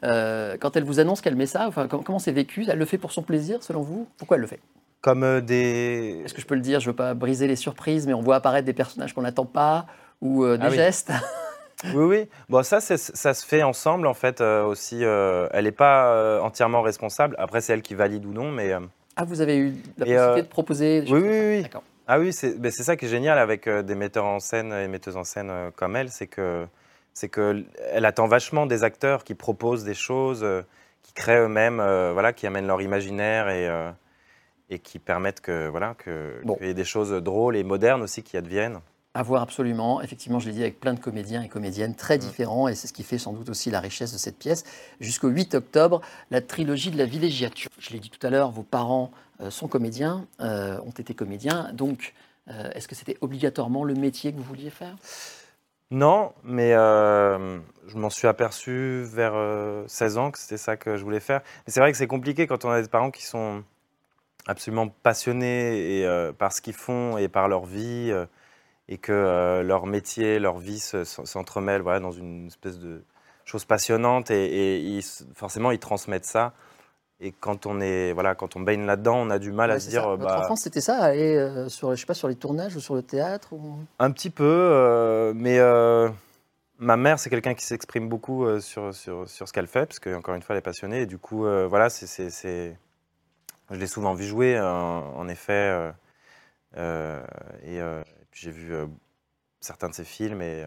Euh, 0.03 0.57
quand 0.59 0.77
elle 0.77 0.85
vous 0.85 0.99
annonce 0.99 1.21
qu'elle 1.21 1.37
met 1.37 1.45
ça, 1.45 1.69
enfin, 1.69 1.87
comment 1.87 2.19
c'est 2.19 2.33
vécu? 2.33 2.65
Elle 2.67 2.79
le 2.79 2.87
fait 2.87 2.97
pour 2.97 3.13
son 3.13 3.23
plaisir, 3.23 3.63
selon 3.63 3.83
vous? 3.83 4.09
Pourquoi 4.17 4.39
elle 4.39 4.41
le 4.41 4.47
fait? 4.47 4.61
Comme 5.03 5.43
des. 5.43 6.23
Est-ce 6.25 6.33
que 6.33 6.41
je 6.41 6.47
peux 6.47 6.55
le 6.55 6.63
dire? 6.63 6.81
Je 6.81 6.87
veux 6.87 6.97
pas 6.97 7.13
briser 7.13 7.47
les 7.47 7.57
surprises, 7.57 8.07
mais 8.07 8.15
on 8.15 8.23
voit 8.23 8.37
apparaître 8.37 8.65
des 8.65 8.73
personnages 8.73 9.13
qu'on 9.13 9.21
n'attend 9.21 9.45
pas 9.45 9.85
ou 10.23 10.47
des 10.47 10.59
ah 10.63 10.71
gestes. 10.71 11.13
oui, 11.95 12.05
oui. 12.05 12.29
Bon, 12.49 12.63
ça, 12.63 12.81
ça 12.81 13.35
se 13.35 13.47
fait 13.47 13.63
ensemble, 13.63 14.07
en 14.07 14.15
fait, 14.15 14.41
aussi. 14.41 15.03
elle 15.03 15.65
n'est 15.65 15.71
pas 15.71 16.41
entièrement 16.41 16.81
responsable. 16.81 17.37
Après, 17.39 17.61
c'est 17.61 17.75
elle 17.75 17.83
qui 17.83 17.95
valide 17.95 18.25
ou 18.25 18.33
non, 18.33 18.51
mais. 18.51 18.73
Ah, 19.17 19.25
vous 19.25 19.43
avez 19.43 19.59
eu 19.59 19.75
la 19.99 20.07
possibilité 20.07 20.43
de 20.43 20.49
proposer 20.49 21.05
Oui, 21.11 21.21
oui, 21.23 21.41
oui. 21.57 21.63
D'accord. 21.63 21.83
Ah 22.13 22.19
oui, 22.19 22.33
c'est 22.33 22.73
ça 22.73 22.97
qui 22.97 23.05
est 23.05 23.09
génial 23.09 23.39
avec 23.39 23.69
euh, 23.69 23.83
des 23.83 23.95
metteurs 23.95 24.25
en 24.25 24.41
scène 24.41 24.73
et 24.73 24.89
metteuses 24.89 25.17
en 25.17 25.23
scène 25.23 25.49
euh, 25.49 25.71
comme 25.71 25.95
elle, 25.95 26.11
c'est 26.11 26.27
que 26.27 26.67
c'est 27.15 27.29
qu'elle 27.29 28.05
attend 28.05 28.27
vachement 28.27 28.67
des 28.67 28.83
acteurs 28.83 29.23
qui 29.23 29.37
proposent 29.37 29.85
des 29.85 29.95
choses, 29.95 30.43
euh, 30.43 30.63
qui 31.05 31.13
créent 31.13 31.39
eux-mêmes, 31.39 31.77
voilà, 31.77 32.33
qui 32.33 32.49
amènent 32.49 32.67
leur 32.67 32.83
imaginaire 32.83 33.49
et, 33.49 33.69
et 34.71 34.81
qui 34.81 34.99
permettent 34.99 35.41
que 35.41 35.69
voilà 35.69 35.95
que 35.95 36.43
qu'il 36.59 36.67
y 36.67 36.71
ait 36.71 36.75
des 36.75 36.85
choses 36.85 37.13
drôles 37.13 37.57
et 37.57 37.63
modernes 37.63 38.03
aussi 38.03 38.25
qui 38.25 38.37
adviennent. 38.37 38.81
À 39.13 39.25
voir 39.25 39.43
absolument. 39.43 40.01
Effectivement, 40.03 40.39
je 40.39 40.47
l'ai 40.47 40.55
dit 40.55 40.63
avec 40.63 40.79
plein 40.79 40.95
de 40.95 41.01
comédiens 41.01 41.43
et 41.43 41.49
comédiennes 41.49 41.97
très 41.97 42.17
mm. 42.17 42.21
différents, 42.21 42.69
et 42.69 42.77
c'est 42.77 42.87
ce 42.87 42.93
qui 42.93 43.03
fait 43.03 43.19
sans 43.19 43.33
doute 43.33 43.49
aussi 43.49 43.69
la 43.71 43.81
richesse 43.81 44.13
de 44.13 44.19
cette 44.19 44.39
pièce. 44.39 44.65
Jusqu'au 45.01 45.29
8 45.29 45.57
octobre, 45.57 46.01
la 46.31 46.41
trilogie 46.41 46.93
de 46.93 46.99
la 46.99 47.07
villégiature. 47.07 47.71
Je 47.79 47.91
l'ai 47.91 47.99
dit 47.99 48.11
tout 48.11 48.25
à 48.25 48.31
l'heure, 48.31 48.53
vos 48.53 48.63
parents 48.63 49.11
euh, 49.41 49.51
sont 49.51 49.67
comédiens, 49.67 50.27
euh, 50.41 50.79
ont 50.87 50.93
été 50.93 51.15
comédiens. 51.15 51.73
Donc, 51.73 52.15
euh, 52.49 52.71
est-ce 52.75 52.87
que 52.87 52.95
c'était 52.95 53.17
obligatoirement 53.21 53.83
le 53.83 53.95
métier 53.95 54.33
que 54.33 54.37
vous 54.37 54.45
vouliez 54.45 54.71
faire? 54.71 54.95
Non, 55.91 56.33
mais 56.45 56.71
je 56.71 57.97
m'en 57.97 58.11
suis 58.11 58.29
aperçu 58.29 59.03
vers 59.13 59.35
16 59.89 60.19
ans 60.19 60.31
que 60.31 60.39
c'était 60.39 60.57
ça 60.57 60.77
que 60.77 60.97
je 60.97 61.03
voulais 61.03 61.19
faire. 61.19 61.41
Mais 61.67 61.73
c'est 61.73 61.81
vrai 61.81 61.91
que 61.91 61.99
c'est 61.99 62.07
compliqué 62.07 62.47
quand 62.47 62.65
on 62.65 62.71
a 62.71 62.81
des 62.81 62.87
parents 62.87 63.11
qui 63.11 63.27
sont 63.27 63.65
absolument 64.47 64.87
passionnés 64.87 65.99
et, 65.99 66.31
par 66.39 66.53
ce 66.53 66.61
qu'ils 66.61 66.75
font 66.75 67.19
et 67.19 67.27
par 67.27 67.49
leur 67.49 67.65
vie 67.65 68.15
et 68.91 68.99
que 68.99 69.13
euh, 69.13 69.63
leur 69.63 69.87
métier, 69.87 70.39
leur 70.41 70.59
vie 70.59 70.81
s'entremêlent 70.81 71.81
voilà, 71.81 72.01
dans 72.01 72.11
une 72.11 72.49
espèce 72.49 72.79
de 72.79 73.03
chose 73.45 73.65
passionnante 73.65 74.31
et, 74.31 75.01
forcément 75.35 75.71
ils 75.71 75.79
transmettent 75.79 76.27
ça. 76.27 76.53
Et 77.21 77.33
quand 77.33 77.67
on 77.67 77.81
est 77.81 78.13
voilà, 78.13 78.35
quand 78.35 78.57
on 78.57 78.61
baigne 78.61 78.85
là-dedans, 78.85 79.17
on 79.17 79.31
a 79.31 79.39
du 79.39 79.53
mal 79.53 79.71
à 79.71 79.79
se 79.79 79.89
dire. 79.89 80.09
Votre 80.09 80.25
bah, 80.25 80.41
enfance, 80.41 80.63
c'était 80.63 80.81
ça, 80.81 80.99
aller 80.99 81.37
euh, 81.37 81.69
sur, 81.69 81.95
je 81.95 82.01
sais 82.01 82.07
pas, 82.07 82.15
sur 82.15 82.29
les 82.29 82.35
tournages 82.35 82.75
ou 82.77 82.81
sur 82.81 82.95
le 82.95 83.03
théâtre 83.03 83.55
Un 83.99 84.11
petit 84.11 84.31
peu, 84.31 84.45
euh, 84.45 85.33
mais 85.37 85.61
ma 86.79 86.97
mère, 86.97 87.19
c'est 87.21 87.31
quelqu'un 87.31 87.55
qui 87.55 87.65
s'exprime 87.65 88.09
beaucoup 88.09 88.47
sur, 88.61 88.95
sur, 88.95 89.29
sur, 89.29 89.47
ce 89.47 89.53
qu'elle 89.53 89.67
fait, 89.67 89.87
parce 89.87 90.01
qu'encore 90.01 90.35
une 90.35 90.43
fois, 90.43 90.55
elle 90.55 90.61
est 90.61 90.63
passionnée. 90.63 91.03
Et 91.03 91.07
du 91.07 91.19
coup, 91.19 91.43
voilà, 91.69 91.91
c'est, 91.91 92.31
je 93.71 93.77
l'ai 93.77 93.87
souvent 93.87 94.15
vu 94.15 94.25
jouer, 94.25 94.59
en 94.59 95.29
effet. 95.29 95.93
et 96.75 97.81
j'ai 98.33 98.51
vu 98.51 98.73
euh, 98.75 98.87
certains 99.61 99.89
de 99.89 99.95
ses 99.95 100.05
films. 100.05 100.43
Et, 100.43 100.67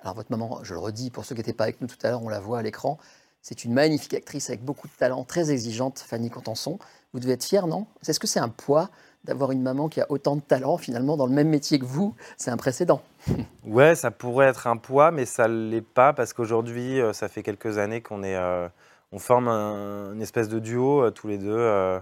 Alors 0.00 0.14
votre 0.14 0.30
maman, 0.30 0.62
je 0.62 0.74
le 0.74 0.80
redis, 0.80 1.10
pour 1.10 1.24
ceux 1.24 1.34
qui 1.34 1.40
n'étaient 1.40 1.52
pas 1.52 1.64
avec 1.64 1.80
nous 1.80 1.86
tout 1.86 1.98
à 2.02 2.10
l'heure, 2.10 2.22
on 2.22 2.28
la 2.28 2.40
voit 2.40 2.58
à 2.58 2.62
l'écran. 2.62 2.98
C'est 3.40 3.64
une 3.64 3.72
magnifique 3.72 4.14
actrice 4.14 4.50
avec 4.50 4.64
beaucoup 4.64 4.86
de 4.86 4.92
talent, 4.92 5.24
très 5.24 5.50
exigeante, 5.50 5.98
Fanny 5.98 6.30
Contenson. 6.30 6.78
Vous 7.12 7.18
devez 7.18 7.32
être 7.32 7.44
fier, 7.44 7.66
non? 7.66 7.86
Est-ce 8.06 8.20
que 8.20 8.28
c'est 8.28 8.40
un 8.40 8.48
poids 8.48 8.88
d'avoir 9.24 9.50
une 9.50 9.62
maman 9.62 9.88
qui 9.88 10.00
a 10.00 10.06
autant 10.10 10.36
de 10.36 10.40
talent 10.40 10.76
finalement 10.76 11.16
dans 11.16 11.26
le 11.26 11.32
même 11.32 11.48
métier 11.48 11.78
que 11.80 11.84
vous? 11.84 12.14
C'est 12.36 12.52
un 12.52 12.56
précédent. 12.56 13.02
ouais, 13.64 13.96
ça 13.96 14.12
pourrait 14.12 14.46
être 14.46 14.68
un 14.68 14.76
poids, 14.76 15.10
mais 15.10 15.26
ça 15.26 15.48
ne 15.48 15.70
l'est 15.70 15.80
pas 15.80 16.12
parce 16.12 16.32
qu'aujourd'hui, 16.32 17.00
ça 17.12 17.28
fait 17.28 17.42
quelques 17.42 17.78
années 17.78 18.00
qu'on 18.00 18.22
est, 18.22 18.38
on 19.10 19.18
forme 19.18 19.48
un, 19.48 20.12
une 20.12 20.22
espèce 20.22 20.48
de 20.48 20.60
duo 20.60 21.10
tous 21.10 21.26
les 21.26 21.38
deux 21.38 22.00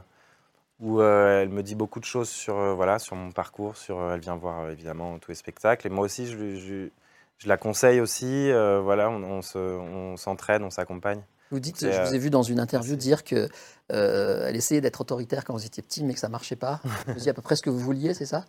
où 0.81 1.01
euh, 1.01 1.43
elle 1.43 1.51
me 1.51 1.63
dit 1.63 1.75
beaucoup 1.75 2.01
de 2.01 2.05
choses 2.05 2.29
sur, 2.29 2.59
euh, 2.59 2.75
voilà, 2.75 2.99
sur 2.99 3.15
mon 3.15 3.31
parcours, 3.33 3.77
sur, 3.77 4.01
euh, 4.01 4.15
elle 4.15 4.21
vient 4.21 4.37
voir 4.37 4.71
évidemment 4.71 5.19
tous 5.19 5.31
les 5.31 5.35
spectacles. 5.35 5.87
Et 5.87 5.91
moi 5.91 6.05
aussi, 6.05 6.27
je, 6.27 6.57
je, 6.57 6.89
je 7.39 7.49
la 7.49 7.57
conseille 7.57 8.01
aussi. 8.01 8.51
voilà, 8.51 9.11
on, 9.11 9.41
on 9.55 10.17
s'entraide, 10.17 10.63
on 10.63 10.71
s'accompagne. 10.71 11.23
Vous 11.51 11.59
dites, 11.59 11.81
je 11.81 12.09
vous 12.09 12.15
ai 12.15 12.19
vu 12.19 12.31
dans 12.31 12.45
une 12.45 12.61
interview 12.61 12.95
dire 12.95 13.25
que 13.25 13.49
elle 13.89 14.55
essayait 14.55 14.81
d'être 14.81 15.01
autoritaire 15.01 15.45
quand 15.45 15.53
vous 15.53 15.67
étiez 15.67 15.83
petit, 15.83 16.05
mais 16.05 16.15
que 16.15 16.21
ça 16.21 16.29
marchait 16.29 16.55
pas. 16.55 16.81
Vous 17.09 17.15
dites 17.15 17.27
à 17.27 17.35
peu 17.35 17.43
près 17.43 17.57
ce 17.57 17.63
que 17.63 17.71
vous 17.71 17.81
vouliez, 17.81 18.15
c'est 18.15 18.27
ça? 18.27 18.45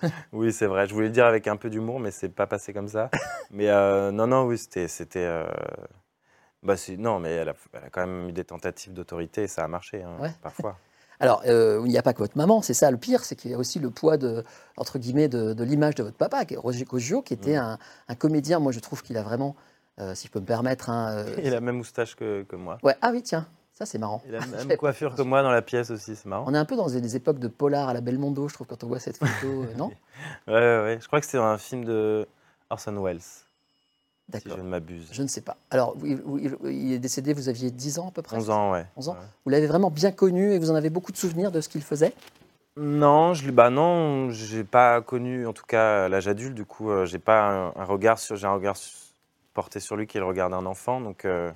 Oui, 0.32 0.52
c'est 0.52 0.66
vrai. 0.66 0.86
Je 0.86 0.94
voulais 0.94 1.08
le 1.08 1.12
dire 1.12 1.26
avec 1.26 1.48
un 1.48 1.56
peu 1.56 1.68
d'humour, 1.70 1.98
mais 1.98 2.12
c'est 2.12 2.28
pas 2.28 2.46
passé 2.46 2.72
comme 2.72 2.86
ça. 2.86 3.10
mais 3.50 3.66
non, 4.12 4.28
non, 4.28 4.44
oui, 4.44 4.58
c'était, 4.58 4.86
c'était. 4.86 5.28
Bah, 6.62 6.74
non, 6.98 7.18
mais 7.18 7.30
elle 7.30 7.48
a, 7.48 7.54
elle 7.72 7.84
a, 7.84 7.90
quand 7.90 8.06
même 8.06 8.28
eu 8.28 8.32
des 8.32 8.44
tentatives 8.44 8.92
d'autorité 8.92 9.42
et 9.42 9.48
ça 9.48 9.64
a 9.64 9.68
marché 9.68 10.02
hein, 10.04 10.16
parfois. 10.40 10.78
Alors, 11.20 11.42
euh, 11.46 11.82
il 11.84 11.90
n'y 11.90 11.98
a 11.98 12.02
pas 12.02 12.12
que 12.12 12.18
votre 12.18 12.36
maman, 12.36 12.62
c'est 12.62 12.74
ça 12.74 12.90
le 12.90 12.96
pire, 12.96 13.24
c'est 13.24 13.36
qu'il 13.36 13.50
y 13.50 13.54
a 13.54 13.58
aussi 13.58 13.78
le 13.78 13.90
poids 13.90 14.16
de, 14.16 14.44
entre 14.76 14.98
guillemets, 14.98 15.28
de, 15.28 15.62
l'image 15.64 15.94
de 15.94 16.02
votre 16.02 16.16
papa, 16.16 16.42
Roger 16.56 16.84
Coggio, 16.84 17.22
qui 17.22 17.34
était 17.34 17.56
un, 17.56 17.78
comédien. 18.18 18.58
Moi, 18.58 18.72
je 18.72 18.80
trouve 18.80 19.02
qu'il 19.02 19.16
a 19.16 19.22
vraiment, 19.22 19.56
euh, 20.00 20.14
si 20.14 20.26
je 20.26 20.32
peux 20.32 20.40
me 20.40 20.46
permettre. 20.46 20.90
Hein, 20.90 21.08
euh, 21.10 21.36
il 21.42 21.48
a 21.48 21.50
la 21.50 21.60
même 21.60 21.76
moustache 21.76 22.14
que, 22.16 22.44
moi. 22.56 22.78
Ouais. 22.82 22.96
Ah 23.00 23.10
oui, 23.12 23.22
tiens, 23.22 23.46
ça 23.72 23.86
c'est 23.86 23.98
marrant. 23.98 24.22
Il 24.28 24.34
a 24.34 24.40
la 24.40 24.46
même 24.64 24.76
coiffure 24.76 25.14
que 25.14 25.22
moi 25.22 25.42
dans 25.42 25.50
la 25.50 25.62
pièce 25.62 25.90
aussi, 25.90 26.16
c'est 26.16 26.26
marrant. 26.26 26.44
On 26.46 26.54
est 26.54 26.58
un 26.58 26.64
peu 26.64 26.76
dans 26.76 26.88
des 26.88 27.16
époques 27.16 27.38
de 27.38 27.48
polar 27.48 27.88
à 27.88 27.94
la 27.94 28.00
Belmondo, 28.00 28.48
je 28.48 28.54
trouve, 28.54 28.66
quand 28.66 28.84
on 28.84 28.88
voit 28.88 29.00
cette 29.00 29.18
photo, 29.18 29.64
non? 29.76 29.90
Ouais, 30.46 30.54
ouais, 30.54 30.82
ouais, 30.82 30.98
je 31.00 31.06
crois 31.06 31.20
que 31.20 31.26
c'est 31.26 31.38
un 31.38 31.58
film 31.58 31.84
de 31.84 32.26
Orson 32.70 33.02
Welles. 33.02 33.20
Si 34.34 34.48
je 34.48 34.54
ne 34.54 34.62
m'abuse. 34.62 35.08
Je 35.12 35.22
ne 35.22 35.28
sais 35.28 35.40
pas. 35.40 35.56
Alors, 35.70 35.96
il 36.02 36.92
est 36.92 36.98
décédé, 36.98 37.32
vous 37.32 37.48
aviez 37.48 37.70
10 37.70 38.00
ans 38.00 38.08
à 38.08 38.10
peu 38.10 38.22
près 38.22 38.36
11 38.36 38.50
ans, 38.50 38.72
ouais. 38.72 38.86
11 38.96 39.10
ans. 39.10 39.16
Vous 39.44 39.50
l'avez 39.50 39.66
vraiment 39.66 39.90
bien 39.90 40.10
connu 40.10 40.52
et 40.52 40.58
vous 40.58 40.70
en 40.70 40.74
avez 40.74 40.90
beaucoup 40.90 41.12
de 41.12 41.16
souvenirs 41.16 41.52
de 41.52 41.60
ce 41.60 41.68
qu'il 41.68 41.82
faisait 41.82 42.12
Non, 42.76 43.34
je 43.34 43.48
bah 43.50 43.70
non, 43.70 44.30
j'ai 44.30 44.64
pas 44.64 45.00
connu, 45.00 45.46
en 45.46 45.52
tout 45.52 45.64
cas 45.64 46.08
l'âge 46.08 46.26
adulte. 46.26 46.54
Du 46.54 46.64
coup, 46.64 46.90
euh, 46.90 47.06
j'ai 47.06 47.20
pas 47.20 47.72
un, 47.76 47.84
regard 47.84 48.18
sur, 48.18 48.34
j'ai 48.36 48.46
un 48.46 48.54
regard 48.54 48.76
porté 49.54 49.78
sur 49.78 49.96
lui 49.96 50.08
qui 50.08 50.16
est 50.16 50.20
le 50.20 50.26
regard 50.26 50.50
d'un 50.50 50.66
enfant, 50.66 51.00
donc 51.00 51.24
euh, 51.24 51.52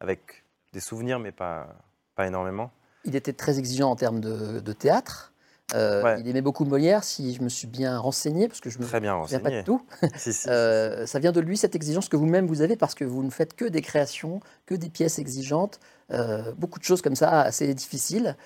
avec 0.00 0.44
des 0.72 0.80
souvenirs, 0.80 1.18
mais 1.18 1.32
pas 1.32 1.66
pas 2.14 2.26
énormément. 2.26 2.70
Il 3.04 3.16
était 3.16 3.32
très 3.32 3.58
exigeant 3.58 3.90
en 3.90 3.96
termes 3.96 4.20
de, 4.20 4.60
de 4.60 4.72
théâtre. 4.72 5.31
Euh, 5.74 6.16
il 6.20 6.28
aimait 6.28 6.42
beaucoup 6.42 6.64
Molière, 6.64 7.02
si 7.04 7.34
je 7.34 7.42
me 7.42 7.48
suis 7.48 7.66
bien 7.66 7.98
renseigné, 7.98 8.48
parce 8.48 8.60
que 8.60 8.70
je 8.70 8.78
me 8.78 8.84
Très 8.84 9.00
bien 9.00 9.18
pas 9.42 9.50
de 9.50 9.62
tout. 9.62 9.82
Euh, 10.46 11.06
ça 11.06 11.18
vient 11.18 11.32
de 11.32 11.40
lui, 11.40 11.56
cette 11.56 11.74
exigence 11.74 12.08
que 12.08 12.16
vous-même 12.16 12.46
vous 12.46 12.62
avez, 12.62 12.76
parce 12.76 12.94
que 12.94 13.04
vous 13.04 13.22
ne 13.22 13.30
faites 13.30 13.54
que 13.54 13.64
des 13.64 13.80
créations, 13.80 14.40
que 14.66 14.74
des 14.74 14.90
pièces 14.90 15.18
exigeantes, 15.18 15.80
euh, 16.10 16.52
beaucoup 16.56 16.78
de 16.78 16.84
choses 16.84 17.02
comme 17.02 17.14
ça, 17.14 17.40
assez 17.40 17.72
difficiles. 17.74 18.36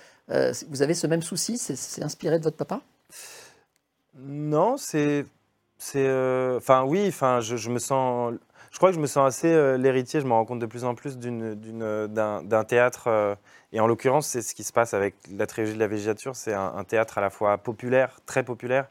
vous 0.69 0.81
avez 0.81 0.93
ce 0.93 1.07
même 1.07 1.21
souci 1.21 1.57
C'est 1.57 2.03
inspiré 2.03 2.39
de 2.39 2.43
votre 2.43 2.57
papa? 2.57 2.81
Non, 4.15 4.77
c'est... 4.77 5.25
Enfin 5.79 6.83
oui, 6.83 7.05
enfin, 7.07 7.41
je, 7.41 7.55
je, 7.55 7.69
me 7.69 7.79
sens... 7.79 8.33
Je 8.77 8.79
crois 8.79 8.91
que 8.91 8.95
je 8.95 9.01
me 9.01 9.07
sens 9.07 9.25
assez 9.27 9.77
l'héritier, 9.79 10.21
je 10.21 10.27
me 10.27 10.33
rends 10.33 10.45
compte 10.45 10.59
de 10.59 10.67
plus 10.67 10.83
en 10.83 10.93
plus 10.93 11.17
d'un 11.17 12.63
théâtre 12.63 13.37
et 13.73 13.79
en 13.79 13.87
l'occurrence, 13.87 14.27
c'est 14.27 14.41
ce 14.41 14.55
qui 14.55 14.63
se 14.63 14.71
passe 14.71 14.93
avec 14.93 15.15
la 15.35 15.45
trilogie 15.45 15.73
de 15.73 15.79
la 15.79 15.87
végétature. 15.87 16.35
C'est 16.35 16.53
un, 16.53 16.83
théâtre 16.83 17.17
à 17.17 17.21
la 17.21 17.29
fois 17.29 17.57
populaire, 17.57 18.19
très 18.25 18.43
populaire, 18.43 18.87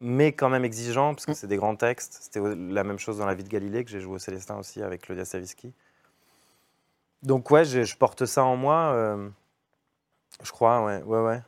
mais 0.00 0.32
quand 0.32 0.48
même 0.48 0.64
exigeant, 0.64 1.14
parce 1.14 1.26
que 1.26 1.32
mm. 1.32 1.34
c'est 1.34 1.46
des 1.46 1.56
grands 1.56 1.74
textes. 1.74 2.18
C'était 2.20 2.40
la 2.40 2.84
même 2.84 2.98
chose 2.98 3.18
dans 3.18 3.26
La 3.26 3.34
vie 3.34 3.42
de 3.42 3.48
Galilée, 3.48 3.84
que 3.84 3.90
j'ai 3.90 4.00
joué 4.00 4.14
au 4.14 4.18
Célestin 4.18 4.56
aussi 4.56 4.82
avec 4.82 5.02
Claudia 5.02 5.24
Saviski. 5.24 5.72
Donc 7.22 7.50
ouais, 7.50 7.64
je, 7.64 7.96
porte 7.96 8.26
ça 8.26 8.44
en 8.44 8.56
moi. 8.56 8.92
Euh, 8.94 9.28
je 10.42 10.52
crois, 10.52 10.84
ouais, 10.84 11.02
ouais, 11.02 11.20
ouais. 11.20 11.40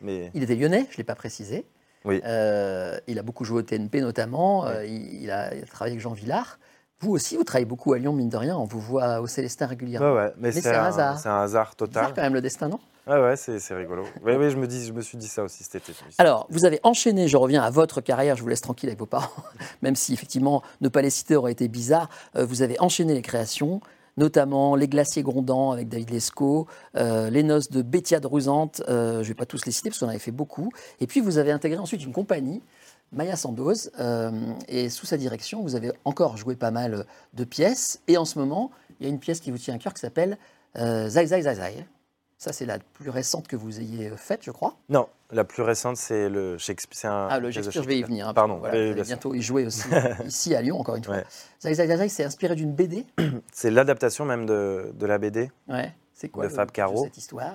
Mais... 0.00 0.30
Il 0.34 0.42
était 0.42 0.54
lyonnais, 0.54 0.86
je 0.88 0.94
ne 0.94 0.98
l'ai 0.98 1.04
pas 1.04 1.14
précisé. 1.14 1.66
Oui. 2.04 2.20
Euh, 2.24 2.98
il 3.06 3.18
a 3.18 3.22
beaucoup 3.22 3.44
joué 3.44 3.58
au 3.58 3.62
TNP 3.62 4.00
notamment. 4.00 4.66
Euh, 4.66 4.84
il, 4.86 5.30
a, 5.30 5.50
travaillé 5.66 5.92
avec 5.92 6.00
Jean 6.00 6.12
Villard. 6.12 6.58
Vous 7.00 7.12
aussi, 7.12 7.36
vous 7.36 7.44
travaillez 7.44 7.66
beaucoup 7.66 7.92
à 7.92 7.98
Lyon, 7.98 8.12
mine 8.12 8.28
de 8.28 8.36
rien. 8.36 8.56
On 8.56 8.64
vous 8.64 8.80
voit 8.80 9.20
au 9.20 9.26
Célestin 9.26 9.66
régulièrement. 9.66 10.12
Ouais, 10.12 10.22
ouais. 10.26 10.32
Mais, 10.38 10.52
c'est 10.52 10.74
un, 10.74 10.84
hasard. 10.84 11.18
C'est 11.18 11.28
un 11.28 11.40
hasard 11.40 11.76
total. 11.76 12.06
C'est 12.08 12.14
quand 12.14 12.22
même 12.22 12.34
le 12.34 12.40
destin, 12.40 12.68
non? 12.68 12.78
Ouais, 13.06 13.20
ouais, 13.20 13.36
c'est 13.36 13.74
rigolo. 13.74 14.04
Oui, 14.24 14.32
oui, 14.34 14.50
je 14.50 14.56
me, 14.56 14.66
dis, 14.66 14.86
je 14.86 14.92
me 14.92 15.02
suis 15.02 15.18
dit 15.18 15.28
ça 15.28 15.42
aussi 15.42 15.62
cet 15.62 15.76
été. 15.76 15.92
Alors, 16.16 16.46
vous 16.48 16.64
avez 16.64 16.80
enchaîné, 16.84 17.28
je 17.28 17.36
reviens 17.36 17.62
à 17.62 17.68
votre 17.68 18.00
carrière, 18.00 18.34
je 18.36 18.42
vous 18.42 18.48
laisse 18.48 18.62
tranquille 18.62 18.88
avec 18.88 18.98
vos 18.98 19.06
parents, 19.06 19.28
même 19.82 19.94
si 19.94 20.14
effectivement 20.14 20.62
ne 20.80 20.88
pas 20.88 21.02
les 21.02 21.10
citer 21.10 21.36
aurait 21.36 21.52
été 21.52 21.68
bizarre. 21.68 22.08
Euh, 22.36 22.46
vous 22.46 22.62
avez 22.62 22.80
enchaîné 22.80 23.12
les 23.12 23.20
créations, 23.20 23.82
notamment 24.16 24.74
Les 24.74 24.88
Glaciers 24.88 25.22
Grondants 25.22 25.72
avec 25.72 25.88
David 25.88 26.10
Lescaut, 26.10 26.66
euh, 26.96 27.28
Les 27.28 27.42
Noces 27.42 27.70
de 27.70 27.82
Bétia 27.82 28.20
Drusante, 28.20 28.82
euh, 28.88 29.16
je 29.16 29.18
ne 29.18 29.24
vais 29.24 29.34
pas 29.34 29.46
tous 29.46 29.66
les 29.66 29.72
citer 29.72 29.90
parce 29.90 29.98
qu'on 29.98 30.08
avait 30.08 30.18
fait 30.18 30.30
beaucoup. 30.30 30.70
Et 31.00 31.06
puis 31.06 31.20
vous 31.20 31.36
avez 31.36 31.52
intégré 31.52 31.78
ensuite 31.78 32.02
une 32.04 32.12
compagnie 32.12 32.62
Maya 33.14 33.36
Sandoz. 33.36 33.90
Euh, 33.98 34.30
et 34.68 34.88
sous 34.88 35.06
sa 35.06 35.16
direction, 35.16 35.62
vous 35.62 35.74
avez 35.76 35.92
encore 36.04 36.36
joué 36.36 36.56
pas 36.56 36.70
mal 36.70 37.06
de 37.32 37.44
pièces. 37.44 38.00
Et 38.08 38.16
en 38.16 38.24
ce 38.24 38.38
moment, 38.38 38.70
il 39.00 39.06
y 39.06 39.06
a 39.08 39.12
une 39.12 39.18
pièce 39.18 39.40
qui 39.40 39.50
vous 39.50 39.58
tient 39.58 39.74
à 39.74 39.78
cœur 39.78 39.94
qui 39.94 40.00
s'appelle 40.00 40.38
euh, 40.76 41.08
Zai 41.08 41.26
Zai 41.26 41.42
Zai 41.42 41.54
Zai. 41.54 41.86
Ça, 42.36 42.52
c'est 42.52 42.66
la 42.66 42.78
plus 42.78 43.10
récente 43.10 43.48
que 43.48 43.56
vous 43.56 43.80
ayez 43.80 44.10
faite, 44.16 44.40
je 44.42 44.50
crois. 44.50 44.76
Non, 44.88 45.08
la 45.30 45.44
plus 45.44 45.62
récente, 45.62 45.96
c'est 45.96 46.28
le 46.28 46.58
Shakespeare. 46.58 47.10
ah, 47.10 47.38
le 47.38 47.50
Shakespeare, 47.50 47.82
je 47.82 47.88
vais 47.88 47.98
y 47.98 48.02
venir. 48.02 48.28
Hein, 48.28 48.34
Pardon. 48.34 48.58
Voilà, 48.58 48.92
bientôt 49.02 49.34
y 49.34 49.40
jouer 49.40 49.64
aussi, 49.64 49.88
ici 50.26 50.54
à 50.54 50.60
Lyon, 50.60 50.78
encore 50.78 50.96
une 50.96 51.04
fois. 51.04 51.22
Zai 51.62 51.74
Zai 51.74 51.86
Zai, 51.86 52.08
c'est 52.08 52.24
inspiré 52.24 52.54
d'une 52.54 52.72
BD 52.72 53.06
C'est 53.52 53.70
l'adaptation 53.70 54.24
même 54.24 54.46
de, 54.46 54.92
de, 54.94 55.06
la 55.06 55.18
BD. 55.18 55.50
Ouais. 55.68 55.94
C'est 56.12 56.28
quoi 56.28 56.44
de 56.44 56.50
Fab 56.50 56.70
Caro. 56.70 57.04
cette 57.04 57.16
histoire? 57.16 57.54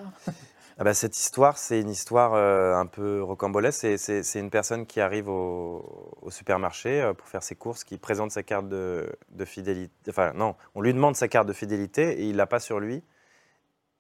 Ah 0.82 0.86
bah, 0.86 0.94
cette 0.94 1.18
histoire, 1.18 1.58
c'est 1.58 1.82
une 1.82 1.90
histoire 1.90 2.36
euh, 2.36 2.74
un 2.74 2.86
peu 2.86 3.22
rocambolesque. 3.22 3.86
C'est 3.98 4.40
une 4.40 4.50
personne 4.50 4.86
qui 4.86 5.02
arrive 5.02 5.28
au, 5.28 6.30
supermarché 6.30 7.02
euh, 7.02 7.14
pour 7.14 7.28
faire 7.28 7.44
ses 7.44 7.56
courses, 7.56 7.84
qui 7.84 7.98
présente 7.98 8.32
sa 8.32 8.44
carte 8.44 8.70
de, 8.70 9.10
fidélité. 9.44 9.94
Enfin, 10.10 10.32
non, 10.34 10.56
on 10.76 10.82
lui 10.82 10.94
demande 10.94 11.18
sa 11.18 11.28
carte 11.28 11.50
de 11.50 11.54
fidélité 11.54 12.22
et 12.22 12.30
il 12.30 12.38
l'a 12.38 12.48
pas 12.48 12.62
sur 12.62 12.80
lui. 12.80 13.04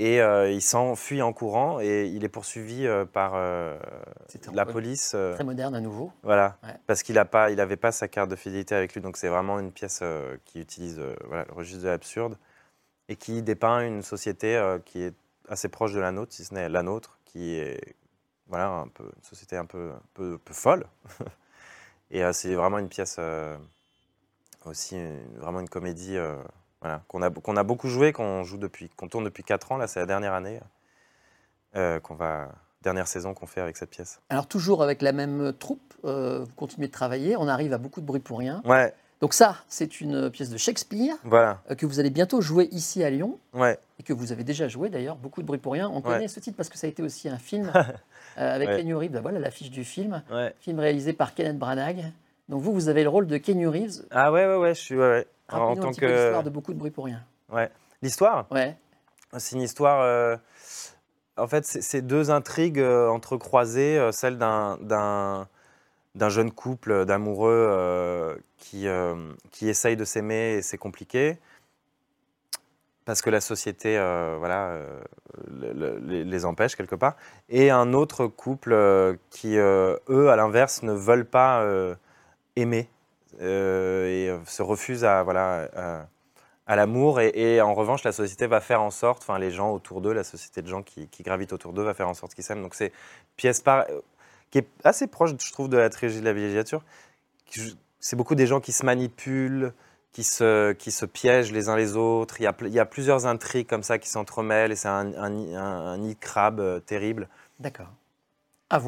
Et 0.02 0.22
euh, 0.22 0.50
il 0.50 0.62
s'enfuit 0.62 1.22
en 1.22 1.34
courant 1.34 1.82
et 1.82 2.06
il 2.06 2.24
est 2.24 2.30
poursuivi 2.30 2.88
par 3.12 3.34
la 4.54 4.66
police. 4.66 5.10
Très 5.10 5.44
moderne 5.44 5.76
à 5.76 5.82
nouveau. 5.82 6.14
Voilà, 6.24 6.60
parce 6.88 7.04
qu'il 7.04 7.16
n'avait 7.16 7.76
pas, 7.76 7.90
pas 7.90 7.92
sa 7.92 8.08
carte 8.08 8.32
de 8.32 8.38
fidélité 8.38 8.74
avec 8.74 8.94
lui. 8.94 9.02
Donc 9.02 9.18
c'est 9.18 9.28
vraiment 9.28 9.60
une 9.60 9.74
pièce 9.74 10.02
qui 10.46 10.62
utilise 10.62 11.02
voilà, 11.28 11.44
le 11.50 11.54
registre 11.54 11.84
de 11.84 11.90
l'absurde 11.90 12.38
et 13.10 13.18
qui 13.18 13.42
dépeint 13.42 13.86
une 13.86 14.02
société 14.02 14.58
qui 14.86 15.04
est 15.04 15.14
assez 15.50 15.68
proche 15.68 15.94
de 15.94 16.00
la 16.00 16.12
nôtre, 16.12 16.34
si 16.34 16.46
ce 16.46 16.54
n'est 16.54 16.70
la 16.70 16.84
nôtre, 16.84 17.20
qui 17.26 17.56
est 17.56 17.96
voilà, 18.48 18.70
un 18.70 18.88
peu, 18.88 19.04
une 19.04 19.24
société 19.24 19.58
un 19.58 19.66
peu, 19.66 19.92
peu, 20.14 20.40
folle. 20.52 20.86
et 22.12 22.24
euh, 22.24 22.34
c'est 22.34 22.56
vraiment 22.56 22.80
une 22.80 22.90
pièce 22.90 23.18
euh, 23.20 23.58
aussi, 24.66 24.98
vraiment 25.36 25.60
une 25.60 25.70
comédie 25.70 26.18
euh, 26.18 26.36
voilà, 26.82 27.04
qu'on 27.08 27.22
a, 27.22 27.30
qu'on 27.30 27.58
a 27.58 27.64
beaucoup 27.64 27.88
joué, 27.88 28.12
qu'on 28.12 28.44
joue 28.44 28.58
depuis, 28.58 28.90
qu'on 28.90 29.08
tourne 29.08 29.24
depuis 29.24 29.44
4 29.44 29.72
ans. 29.72 29.78
Là, 29.78 29.88
c'est 29.88 30.00
la 30.00 30.06
dernière 30.06 30.34
année 30.34 30.60
qu'on 32.02 32.16
va, 32.16 32.50
dernière 32.82 33.08
saison 33.08 33.36
qu'on 33.36 33.46
fait 33.46 33.62
avec 33.62 33.78
cette 33.78 33.92
pièce. 33.92 34.20
Alors 34.30 34.48
toujours 34.48 34.82
avec 34.82 35.04
la 35.04 35.12
même 35.12 35.54
troupe, 35.54 35.94
vous 36.04 36.48
continuez 36.56 36.88
de 36.88 36.92
travailler. 36.92 37.38
On 37.38 37.48
arrive 37.48 37.74
à 37.74 37.78
beaucoup 37.78 38.02
de 38.02 38.08
bruit 38.08 38.20
pour 38.20 38.40
rien. 38.40 38.64
Ouais. 38.66 38.92
Donc 39.22 39.34
ça, 39.34 39.58
c'est 39.68 40.02
une 40.02 40.30
pièce 40.30 40.50
de 40.50 40.58
Shakespeare 40.58 41.16
voilà. 41.24 41.62
que 41.78 41.86
vous 41.86 42.00
allez 42.00 42.10
bientôt 42.10 42.42
jouer 42.42 42.70
ici 42.72 43.04
à 43.04 43.10
Lyon. 43.10 43.38
Ouais 43.54 43.78
et 44.00 44.04
que 44.04 44.14
vous 44.14 44.32
avez 44.32 44.44
déjà 44.44 44.68
joué 44.68 44.90
d'ailleurs, 44.90 45.18
beaucoup 45.18 45.42
de 45.42 45.48
bruit 45.48 45.60
pour 45.60 45.74
rien. 45.74 45.90
On 45.90 46.02
connaît 46.02 46.30
ce 46.30 46.40
titre 46.40 46.56
parce 46.56 46.70
que 46.70 46.78
ça 46.78 46.88
a 46.88 46.90
été 46.90 47.04
aussi 47.04 47.28
un 47.28 47.38
film 47.38 47.72
euh, 47.76 48.56
avec 48.56 48.70
Kenny 48.70 48.94
Reeves. 48.94 49.12
Ben 49.12 49.22
voilà 49.22 49.40
l'affiche 49.40 49.70
du 49.70 49.84
film, 49.84 50.24
film 50.62 50.80
réalisé 50.80 51.14
par 51.14 51.36
Kenneth 51.36 51.60
Branagh. 51.60 52.06
Donc 52.48 52.62
vous, 52.62 52.74
vous 52.74 52.88
avez 52.88 53.04
le 53.04 53.10
rôle 53.10 53.28
de 53.28 53.38
Kenny 53.38 53.68
Reeves. 53.68 54.06
Ah 54.10 54.32
ouais, 54.32 54.48
ouais, 54.48 54.56
ouais, 54.56 54.74
je 54.74 54.80
suis 54.80 54.96
ouais, 54.96 55.28
en 55.52 55.76
tant 55.76 55.92
que 55.92 56.06
l'histoire 56.06 56.44
de 56.44 56.50
beaucoup 56.50 56.74
de 56.74 56.80
bruit 56.80 56.92
pour 56.92 57.06
rien. 57.06 57.22
Ouais, 57.52 57.70
l'histoire? 58.02 58.48
Ouais. 58.52 58.76
C'est 59.38 59.56
une 59.56 59.62
histoire. 59.62 60.02
Euh, 60.02 60.38
en 61.38 61.48
fait, 61.48 61.66
c'est 61.66 62.02
deux 62.02 62.32
intrigues 62.32 62.80
euh, 62.80 63.10
entrecroisées, 63.10 64.10
celle 64.12 64.38
d'un 64.38 65.48
d'un 66.16 66.30
jeune 66.30 66.52
couple 66.52 67.06
d'amoureux 67.06 68.42
qui, 68.58 68.88
qui 69.52 69.70
essaye 69.70 69.96
de 69.96 70.06
s'aimer 70.06 70.56
et 70.56 70.62
c'est 70.62 70.78
compliqué 70.78 71.38
parce 73.10 73.24
que 73.24 73.32
la 73.32 73.42
société 73.42 73.98
euh, 73.98 74.36
voilà, 74.38 74.68
euh, 74.68 75.02
les, 76.06 76.46
empêche 76.46 76.76
quelque 76.76 76.94
part, 76.94 77.16
et 77.50 77.72
un 77.72 77.94
autre 77.94 78.28
couple 78.28 78.72
euh, 78.72 79.16
qui, 79.32 79.56
eux, 79.58 80.30
à 80.30 80.36
l'inverse, 80.36 80.84
ne 80.84 80.94
veulent 80.94 81.26
pas 81.26 81.66
aimer. 82.56 82.88
et 83.42 84.32
se 84.46 84.62
refuse 84.62 85.06
à, 85.06 85.24
voilà, 85.24 86.08
à, 86.68 86.76
l'amour. 86.76 87.20
Et, 87.20 87.60
en 87.62 87.74
revanche, 87.74 88.04
la 88.04 88.12
société 88.12 88.46
va 88.46 88.62
faire 88.62 88.84
en 88.84 88.92
sorte, 88.92 89.24
enfin 89.24 89.40
les 89.40 89.50
gens 89.50 89.72
autour 89.72 90.02
d'eux, 90.02 90.14
la 90.14 90.24
société 90.24 90.62
de 90.62 90.68
gens 90.68 90.84
qui, 90.84 91.10
gravitent 91.22 91.54
autour 91.54 91.74
d'eux 91.74 91.82
va 91.82 91.96
faire 91.96 92.10
en 92.10 92.14
sorte 92.14 92.36
qu'ils 92.36 92.44
s'aiment. 92.44 92.62
Donc 92.62 92.76
c'est 92.76 92.94
pièce 93.38 93.60
par, 93.60 93.88
qui 94.52 94.58
est 94.58 94.68
assez 94.84 95.08
proche, 95.08 95.32
je 95.40 95.52
trouve, 95.52 95.70
de 95.70 95.78
la 95.78 95.90
trilogie 95.90 96.20
de 96.20 96.26
la 96.26 96.34
villégiature. 96.34 96.84
C'est 98.00 98.16
beaucoup 98.16 98.36
des 98.36 98.48
gens 98.48 98.60
qui 98.60 98.72
se 98.72 98.86
manipulent, 98.86 99.74
qui 100.12 100.24
se, 100.24 100.72
qui 100.74 100.92
se 100.92 101.06
piègent 101.06 101.52
les 101.52 101.70
uns 101.70 101.76
les 101.76 101.96
autres. 101.96 102.40
Il 102.40 102.44
y 102.44 102.48
a, 102.48 102.56
il 102.62 102.74
y 102.74 102.80
a 102.80 102.86
plusieurs 102.86 103.26
intrigues 103.26 103.68
comme 103.68 103.84
ça 103.84 103.98
qui 103.98 104.10
s'entremêlent 104.10 104.72
et 104.72 104.76
c'est 104.76 104.88
un, 104.88 105.14
un, 105.14 105.56
un, 105.56 105.98
nid 105.98 106.16
de 106.16 106.20
crabe 106.20 106.60
euh, 106.60 106.80
terrible. 106.80 107.28
D'accord. 107.60 107.90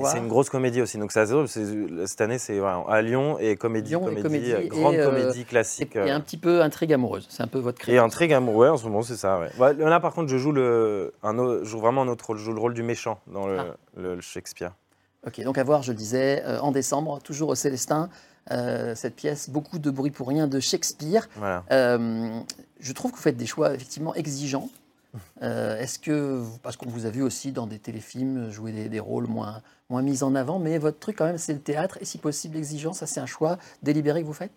C'est 0.06 0.20
une 0.20 0.27
grosse 0.27 0.51
comédie 0.51 0.80
aussi. 0.80 1.00
Donc 1.00 1.12
ça, 1.12 1.25
cette 1.25 2.22
année, 2.22 2.38
c'est 2.38 2.60
à 2.88 3.01
Lyon 3.01 3.39
et 3.39 3.56
comédie, 3.56 3.94
comédie, 3.94 4.53
euh, 4.53 4.68
grande 4.68 4.94
euh, 4.94 5.10
comédie 5.10 5.44
classique. 5.44 5.96
Et, 5.96 6.12
un 6.12 6.20
petit 6.20 6.38
peu 6.38 6.62
intrigue 6.62 6.94
amoureuse. 6.94 7.25
C'est 7.32 7.41
un 7.41 7.48
peu 7.48 7.58
votre 7.58 7.80
création. 7.80 8.03
Et 8.03 8.06
intrigue 8.06 8.32
amoureuse, 8.32 8.70
en 8.70 8.77
ce 8.77 8.84
moment, 8.84 9.01
c'est 9.01 9.15
ça. 9.15 9.39
Ouais. 9.39 9.74
là, 9.74 10.00
par 10.00 10.13
contre, 10.13 10.30
je 10.30 10.38
joue, 10.38 10.51
le, 10.51 11.15
un 11.24 11.36
je 11.36 11.63
joue 11.63 11.80
vraiment 11.80 12.03
un 12.03 12.10
autre 12.10 12.27
rôle. 12.27 12.38
Je 12.38 12.44
joue 12.44 12.53
le 12.53 12.60
rôle 12.60 12.75
du 12.75 12.84
méchant 12.84 13.20
dans 13.25 13.48
le, 13.48 13.58
ah. 13.58 13.75
le 13.98 14.22
Shakespeare. 14.22 14.74
Ok, 15.25 15.41
donc 15.43 15.57
à 15.57 15.63
voir, 15.63 15.83
je 15.83 15.91
le 15.91 15.97
disais, 15.97 16.43
en 16.61 16.71
décembre, 16.71 17.19
toujours 17.21 17.49
au 17.49 17.55
Célestin. 17.55 18.09
Euh, 18.49 18.95
cette 18.95 19.15
pièce, 19.15 19.49
beaucoup 19.49 19.77
de 19.77 19.91
bruit 19.91 20.11
pour 20.11 20.27
rien 20.27 20.47
de 20.47 20.59
Shakespeare. 20.59 21.29
Euh, 21.71 22.39
je 22.79 22.93
trouve 22.93 23.11
que 23.11 23.17
vous 23.17 23.21
faites 23.21 23.37
des 23.37 23.45
choix 23.45 23.73
effectivement 23.73 24.15
exigeants. 24.15 24.69
Euh, 25.41 25.77
est-ce 25.77 25.99
que, 25.99 26.41
parce 26.63 26.77
qu'on 26.77 26.89
vous 26.89 27.05
a 27.05 27.09
vu 27.09 27.21
aussi 27.21 27.51
dans 27.51 27.67
des 27.67 27.79
téléfilms 27.79 28.49
jouer 28.49 28.71
des, 28.71 28.99
rôles 28.99 29.27
moins, 29.27 29.61
moins 29.89 30.01
mis 30.01 30.23
en 30.23 30.35
avant, 30.35 30.57
mais 30.57 30.77
votre 30.77 30.99
truc 30.99 31.17
quand 31.17 31.25
même 31.25 31.37
c'est 31.37 31.51
le 31.51 31.59
théâtre 31.59 31.97
et 31.99 32.05
si 32.05 32.17
possible 32.17 32.55
l'exigence, 32.55 32.99
ça 32.99 33.07
c'est 33.07 33.19
un 33.19 33.25
choix 33.25 33.57
délibéré 33.83 34.21
que 34.21 34.27
vous 34.27 34.33
faites? 34.33 34.53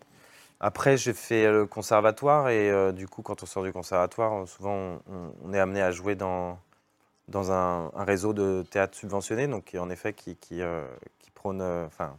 Après 0.61 0.97
j'ai 0.97 1.13
fait 1.13 1.51
le 1.51 1.67
conservatoire 1.67 2.51
et 2.51 2.93
du 2.93 3.09
coup 3.09 3.23
quand 3.23 3.43
on 3.43 3.47
sort 3.47 3.65
du 3.65 3.73
conservatoire, 3.73 4.47
souvent 4.47 5.01
on, 5.45 5.53
est 5.53 5.59
amené 5.59 5.83
à 5.83 5.91
jouer 5.91 6.15
dans, 6.15 6.57
dans 7.29 7.53
un, 7.53 7.91
réseau 8.05 8.33
de 8.33 8.65
théâtre 8.71 8.97
subventionné, 8.97 9.47
donc 9.49 9.75
en 9.79 9.91
effet 9.91 10.13
qui, 10.13 10.37
qui, 10.37 10.61
qui 11.19 11.31
prône, 11.31 11.63
enfin 11.63 12.17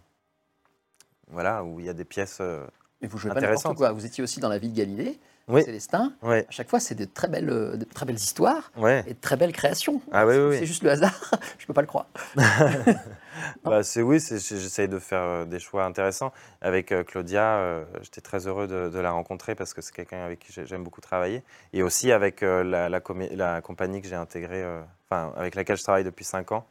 voilà, 1.30 1.64
où 1.64 1.80
il 1.80 1.86
y 1.86 1.90
a 1.90 1.94
des 1.94 2.06
pièces 2.06 2.40
euh, 2.42 2.66
Mais 3.02 3.08
vous 3.08 3.18
jouez 3.18 3.32
pas 3.32 3.42
n'importe 3.42 3.76
quoi. 3.76 3.92
Vous 3.92 4.06
étiez 4.06 4.24
aussi 4.24 4.40
dans 4.40 4.50
la 4.50 4.58
ville 4.58 4.72
de 4.72 4.78
Galilée, 4.78 5.20
oui. 5.48 5.64
Célestin. 5.64 6.14
À 6.24 6.42
chaque 6.50 6.70
fois, 6.70 6.80
c'est 6.80 6.96
de 6.96 7.06
très 7.06 7.28
belles, 7.28 7.50
euh, 7.50 7.78
de 7.78 7.86
très 7.86 8.06
belles 8.06 8.16
histoires 8.16 8.72
et 9.06 9.14
de 9.14 9.20
très 9.20 9.36
belles 9.36 9.52
créations. 9.52 10.02
Ah, 10.12 10.26
oui, 10.26 10.38
oui, 10.38 10.58
c'est 10.58 10.66
juste 10.66 10.84
le 10.84 10.92
hasard, 10.92 11.14
je 11.58 11.64
ne 11.64 11.68
peux 11.68 11.74
pas 11.74 11.82
le 11.82 11.88
croire. 11.88 12.08
bah, 13.64 13.84
c'est 13.84 14.02
oui, 14.02 14.20
j'essaye 14.20 14.88
de 14.88 15.00
faire 15.00 15.22
euh, 15.22 15.46
des 15.46 15.60
choix 15.60 15.84
intéressants. 15.84 16.32
Avec 16.62 16.94
Claudia, 17.06 17.86
j'étais 18.02 18.22
très 18.22 18.48
heureux 18.48 18.68
de, 18.68 19.00
la 19.00 19.12
rencontrer 19.12 19.56
parce 19.56 19.74
que 19.74 19.82
c'est 19.82 19.94
quelqu'un 19.94 20.24
avec 20.24 20.40
qui 20.40 20.54
j'aime 20.66 20.84
beaucoup 20.84 21.02
travailler. 21.02 21.44
Et 21.74 21.84
aussi 21.84 22.12
avec 22.12 22.42
la, 22.42 22.90
la, 22.90 23.62
compagnie 23.62 24.02
que 24.02 24.08
j'ai 24.08 24.16
intégrée, 24.16 24.64
enfin 25.08 25.34
avec 25.36 25.56
laquelle 25.56 25.78
je 25.78 25.84
travaille 25.84 26.04
depuis 26.04 26.26
5 26.26 26.54
ans 26.54 26.66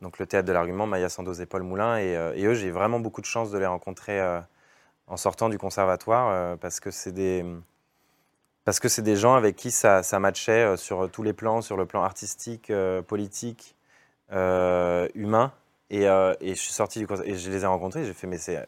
donc 0.00 0.18
le 0.18 0.26
théâtre 0.26 0.46
de 0.46 0.52
l'argument, 0.52 0.86
Maya 0.86 1.08
Sandoz 1.08 1.40
et 1.40 1.46
Paul 1.46 1.62
Moulin. 1.62 1.96
Et, 1.98 2.16
euh, 2.16 2.50
eux, 2.50 2.54
j'ai 2.54 2.70
vraiment 2.70 3.00
beaucoup 3.00 3.20
de 3.20 3.26
chance 3.26 3.50
de 3.50 3.58
les 3.58 3.66
rencontrer 3.66 4.20
euh, 4.20 4.40
en 5.06 5.16
sortant 5.16 5.48
du 5.48 5.58
conservatoire 5.58 6.30
euh, 6.30 6.56
parce 6.56 6.80
que 6.80 6.90
c'est 6.90 7.12
des 7.12 7.44
parce 8.64 8.80
que 8.80 8.88
c'est 8.88 9.02
des 9.02 9.16
gens 9.16 9.34
avec 9.34 9.54
qui 9.54 9.70
ça, 9.70 10.02
ça 10.02 10.18
matchait 10.18 10.76
sur 10.76 11.08
tous 11.10 11.22
les 11.22 11.32
plans, 11.32 11.62
sur 11.62 11.76
le 11.76 11.86
plan 11.86 12.02
artistique, 12.02 12.72
politique, 13.06 13.76
humain. 14.30 15.52
Et, 15.90 16.02
et, 16.02 16.54
je 16.54 16.60
suis 16.60 16.72
sorti 16.72 16.98
du 16.98 17.06
et 17.24 17.36
je 17.36 17.48
les 17.48 17.62
ai 17.62 17.66
rencontrés. 17.66 18.04
J'ai 18.04 18.12
fait 18.12 18.26
mais 18.26 18.38
c'est 18.38 18.66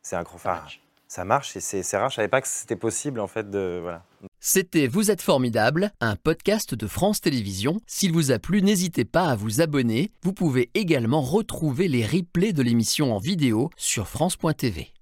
c'est 0.00 0.16
incroyable 0.16 0.70
ça 1.14 1.24
marche 1.24 1.56
et 1.56 1.60
c'est 1.60 1.96
rare. 1.96 2.10
Je 2.10 2.16
savais 2.16 2.28
pas 2.28 2.40
que 2.40 2.48
c'était 2.48 2.76
possible 2.76 3.20
en 3.20 3.28
fait 3.28 3.48
de 3.48 3.78
voilà. 3.80 4.02
C'était 4.40 4.88
Vous 4.88 5.10
êtes 5.10 5.22
formidable, 5.22 5.92
un 6.00 6.16
podcast 6.16 6.74
de 6.74 6.86
France 6.86 7.20
Télévisions. 7.20 7.80
S'il 7.86 8.12
vous 8.12 8.32
a 8.32 8.38
plu, 8.38 8.62
n'hésitez 8.62 9.04
pas 9.04 9.26
à 9.26 9.36
vous 9.36 9.60
abonner. 9.60 10.10
Vous 10.22 10.32
pouvez 10.32 10.70
également 10.74 11.22
retrouver 11.22 11.88
les 11.88 12.04
replays 12.04 12.52
de 12.52 12.62
l'émission 12.62 13.14
en 13.14 13.18
vidéo 13.18 13.70
sur 13.76 14.08
France.tv. 14.08 14.92